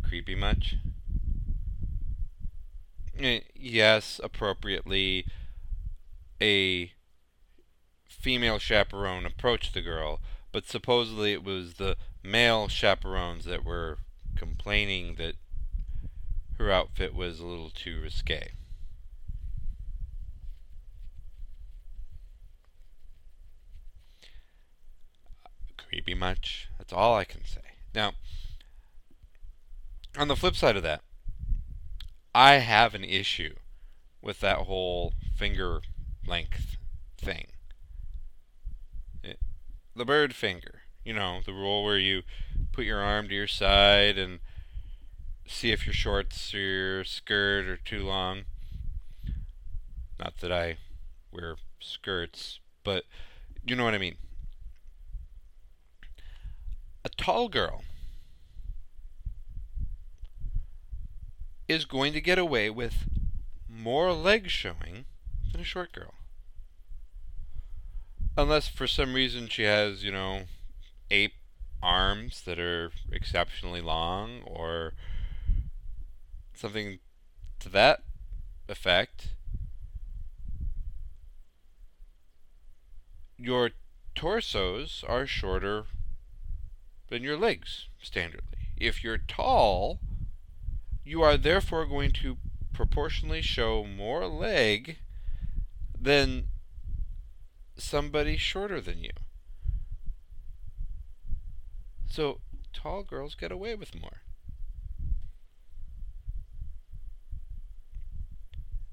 Creepy 0.07 0.35
much? 0.35 0.75
Eh, 3.19 3.41
Yes, 3.53 4.21
appropriately, 4.23 5.25
a 6.41 6.93
female 8.09 8.59
chaperone 8.59 9.25
approached 9.25 9.73
the 9.73 9.81
girl, 9.81 10.19
but 10.51 10.65
supposedly 10.65 11.31
it 11.31 11.43
was 11.43 11.75
the 11.75 11.95
male 12.23 12.67
chaperones 12.67 13.45
that 13.45 13.63
were 13.63 13.99
complaining 14.35 15.15
that 15.15 15.35
her 16.57 16.69
outfit 16.71 17.13
was 17.13 17.39
a 17.39 17.45
little 17.45 17.69
too 17.69 18.01
risque. 18.01 18.51
Creepy 25.77 26.13
much? 26.13 26.67
That's 26.77 26.91
all 26.91 27.15
I 27.15 27.23
can 27.23 27.45
say. 27.45 27.61
Now, 27.93 28.13
on 30.17 30.27
the 30.27 30.35
flip 30.35 30.55
side 30.55 30.75
of 30.75 30.83
that, 30.83 31.01
I 32.33 32.55
have 32.55 32.95
an 32.95 33.03
issue 33.03 33.53
with 34.21 34.39
that 34.39 34.59
whole 34.59 35.13
finger 35.35 35.81
length 36.25 36.77
thing. 37.17 37.47
It, 39.23 39.39
the 39.95 40.05
bird 40.05 40.33
finger. 40.33 40.81
You 41.05 41.13
know, 41.13 41.39
the 41.45 41.53
rule 41.53 41.83
where 41.83 41.97
you 41.97 42.23
put 42.73 42.83
your 42.83 42.99
arm 42.99 43.29
to 43.29 43.33
your 43.33 43.47
side 43.47 44.17
and 44.17 44.39
see 45.47 45.71
if 45.71 45.85
your 45.85 45.93
shorts 45.93 46.53
or 46.53 46.59
your 46.59 47.03
skirt 47.05 47.67
are 47.67 47.77
too 47.77 48.03
long. 48.03 48.43
Not 50.19 50.39
that 50.41 50.51
I 50.51 50.77
wear 51.31 51.55
skirts, 51.79 52.59
but 52.83 53.05
you 53.65 53.75
know 53.75 53.85
what 53.85 53.93
I 53.93 53.99
mean. 53.99 54.17
A 57.05 57.09
tall 57.09 57.47
girl 57.47 57.83
is 61.67 61.85
going 61.85 62.13
to 62.13 62.21
get 62.21 62.37
away 62.37 62.69
with 62.69 63.09
more 63.69 64.13
leg 64.13 64.49
showing 64.49 65.05
than 65.51 65.61
a 65.61 65.65
short 65.65 65.91
girl. 65.91 66.13
Unless 68.37 68.67
for 68.67 68.87
some 68.87 69.13
reason 69.13 69.47
she 69.47 69.63
has, 69.63 70.03
you 70.03 70.11
know, 70.11 70.43
ape 71.09 71.33
arms 71.81 72.41
that 72.43 72.59
are 72.59 72.91
exceptionally 73.11 73.81
long 73.81 74.41
or 74.45 74.93
something 76.53 76.99
to 77.59 77.69
that 77.69 78.03
effect. 78.67 79.29
Your 83.37 83.71
torsos 84.15 85.03
are 85.07 85.27
shorter 85.27 85.85
than 87.09 87.23
your 87.23 87.37
legs, 87.37 87.87
standardly. 88.03 88.73
If 88.75 89.03
you're 89.03 89.19
tall, 89.19 89.99
you 91.07 91.21
are 91.21 91.37
therefore 91.37 91.85
going 91.85 92.11
to 92.11 92.35
proportionally 92.73 93.41
show 93.41 93.85
more 93.85 94.27
leg 94.27 94.97
than 95.97 96.47
somebody 97.77 98.35
shorter 98.35 98.81
than 98.81 99.01
you. 99.01 99.11
So 102.09 102.41
tall 102.73 103.03
girls 103.03 103.35
get 103.35 103.53
away 103.53 103.73
with 103.75 103.99
more. 103.99 104.17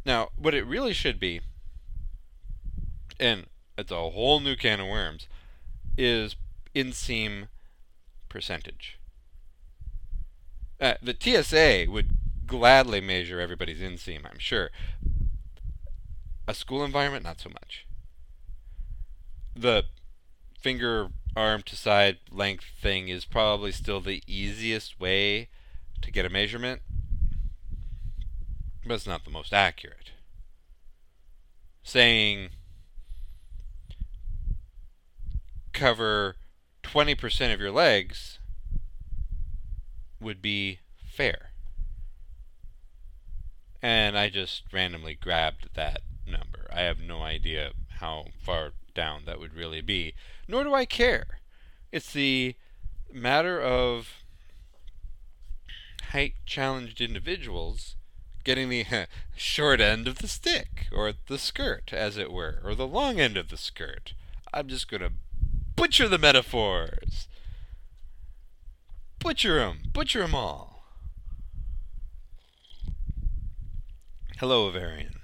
Now, 0.06 0.28
what 0.36 0.54
it 0.54 0.64
really 0.66 0.92
should 0.92 1.18
be, 1.18 1.40
and 3.18 3.46
it's 3.76 3.90
a 3.90 3.96
whole 4.10 4.38
new 4.38 4.54
can 4.54 4.78
of 4.78 4.86
worms, 4.86 5.26
is 5.98 6.36
inseam 6.76 7.48
percentage. 8.28 9.00
Uh, 10.80 10.94
the 11.02 11.16
TSA 11.18 11.86
would 11.90 12.16
gladly 12.46 13.00
measure 13.00 13.40
everybody's 13.40 13.80
inseam, 13.80 14.20
I'm 14.30 14.38
sure. 14.38 14.70
A 16.46 16.54
school 16.54 16.84
environment, 16.84 17.24
not 17.24 17.40
so 17.40 17.48
much. 17.48 17.86
The 19.56 19.84
finger 20.60 21.08
arm 21.36 21.62
to 21.62 21.76
side 21.76 22.18
length 22.30 22.64
thing 22.80 23.08
is 23.08 23.24
probably 23.24 23.72
still 23.72 24.00
the 24.00 24.22
easiest 24.26 25.00
way 25.00 25.48
to 26.02 26.10
get 26.10 26.26
a 26.26 26.30
measurement, 26.30 26.82
but 28.86 28.94
it's 28.94 29.06
not 29.06 29.24
the 29.24 29.30
most 29.30 29.52
accurate. 29.52 30.12
Saying 31.82 32.50
cover 35.72 36.36
20% 36.82 37.52
of 37.52 37.60
your 37.60 37.72
legs 37.72 38.38
would 40.24 40.42
be 40.42 40.80
fair. 40.96 41.50
And 43.80 44.18
I 44.18 44.30
just 44.30 44.62
randomly 44.72 45.14
grabbed 45.14 45.68
that 45.74 46.00
number. 46.26 46.66
I 46.72 46.80
have 46.80 46.98
no 46.98 47.22
idea 47.22 47.72
how 48.00 48.26
far 48.42 48.72
down 48.94 49.24
that 49.26 49.38
would 49.38 49.54
really 49.54 49.80
be, 49.80 50.14
nor 50.48 50.64
do 50.64 50.74
I 50.74 50.86
care. 50.86 51.40
It's 51.92 52.12
the 52.12 52.56
matter 53.12 53.60
of 53.60 54.24
height 56.10 56.34
challenged 56.46 57.00
individuals 57.00 57.96
getting 58.44 58.68
the 58.68 58.84
short 59.36 59.80
end 59.80 60.06
of 60.06 60.18
the 60.18 60.28
stick, 60.28 60.86
or 60.92 61.12
the 61.26 61.38
skirt, 61.38 61.92
as 61.92 62.16
it 62.16 62.30
were, 62.30 62.60
or 62.62 62.74
the 62.74 62.86
long 62.86 63.18
end 63.18 63.36
of 63.36 63.48
the 63.48 63.56
skirt. 63.56 64.14
I'm 64.52 64.68
just 64.68 64.88
going 64.88 65.00
to 65.00 65.12
butcher 65.74 66.08
the 66.08 66.18
metaphors. 66.18 67.26
Butcher 69.24 69.58
'em, 69.58 69.80
butcher 69.90 70.22
'em 70.22 70.34
all. 70.34 70.84
Hello, 74.36 74.70
Avarian. 74.70 75.14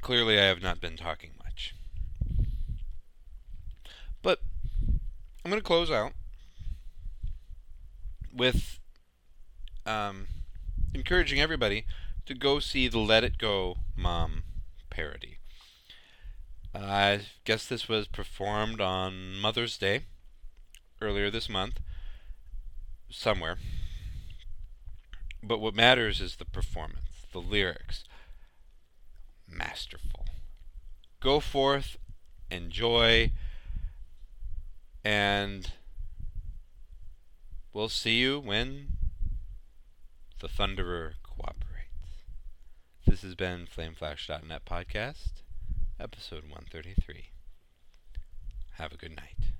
Clearly, 0.00 0.40
I 0.40 0.44
have 0.44 0.62
not 0.62 0.80
been 0.80 0.96
talking 0.96 1.32
much. 1.44 1.74
But 4.22 4.40
I'm 5.44 5.50
going 5.50 5.60
to 5.60 5.66
close 5.66 5.90
out 5.90 6.12
with 8.32 8.78
um, 9.84 10.28
encouraging 10.94 11.38
everybody 11.38 11.84
to 12.24 12.32
go 12.32 12.60
see 12.60 12.88
the 12.88 12.98
Let 12.98 13.24
It 13.24 13.36
Go 13.36 13.76
Mom 13.94 14.42
parody. 14.88 15.36
I 16.74 17.26
guess 17.44 17.66
this 17.66 17.90
was 17.90 18.06
performed 18.06 18.80
on 18.80 19.38
Mother's 19.38 19.76
Day 19.76 20.04
earlier 21.02 21.30
this 21.30 21.50
month, 21.50 21.78
somewhere. 23.10 23.58
But 25.42 25.60
what 25.60 25.74
matters 25.74 26.20
is 26.20 26.36
the 26.36 26.44
performance, 26.44 27.26
the 27.32 27.40
lyrics. 27.40 28.04
Masterful. 29.48 30.26
Go 31.20 31.40
forth, 31.40 31.96
enjoy, 32.50 33.32
and 35.04 35.72
we'll 37.72 37.88
see 37.88 38.18
you 38.18 38.38
when 38.38 38.88
the 40.40 40.48
Thunderer 40.48 41.14
cooperates. 41.22 42.24
This 43.06 43.22
has 43.22 43.34
been 43.34 43.66
FlameFlash.net 43.66 44.64
podcast 44.64 45.42
episode 46.00 46.44
133. 46.44 47.30
Have 48.78 48.92
a 48.92 48.96
good 48.96 49.14
night. 49.14 49.59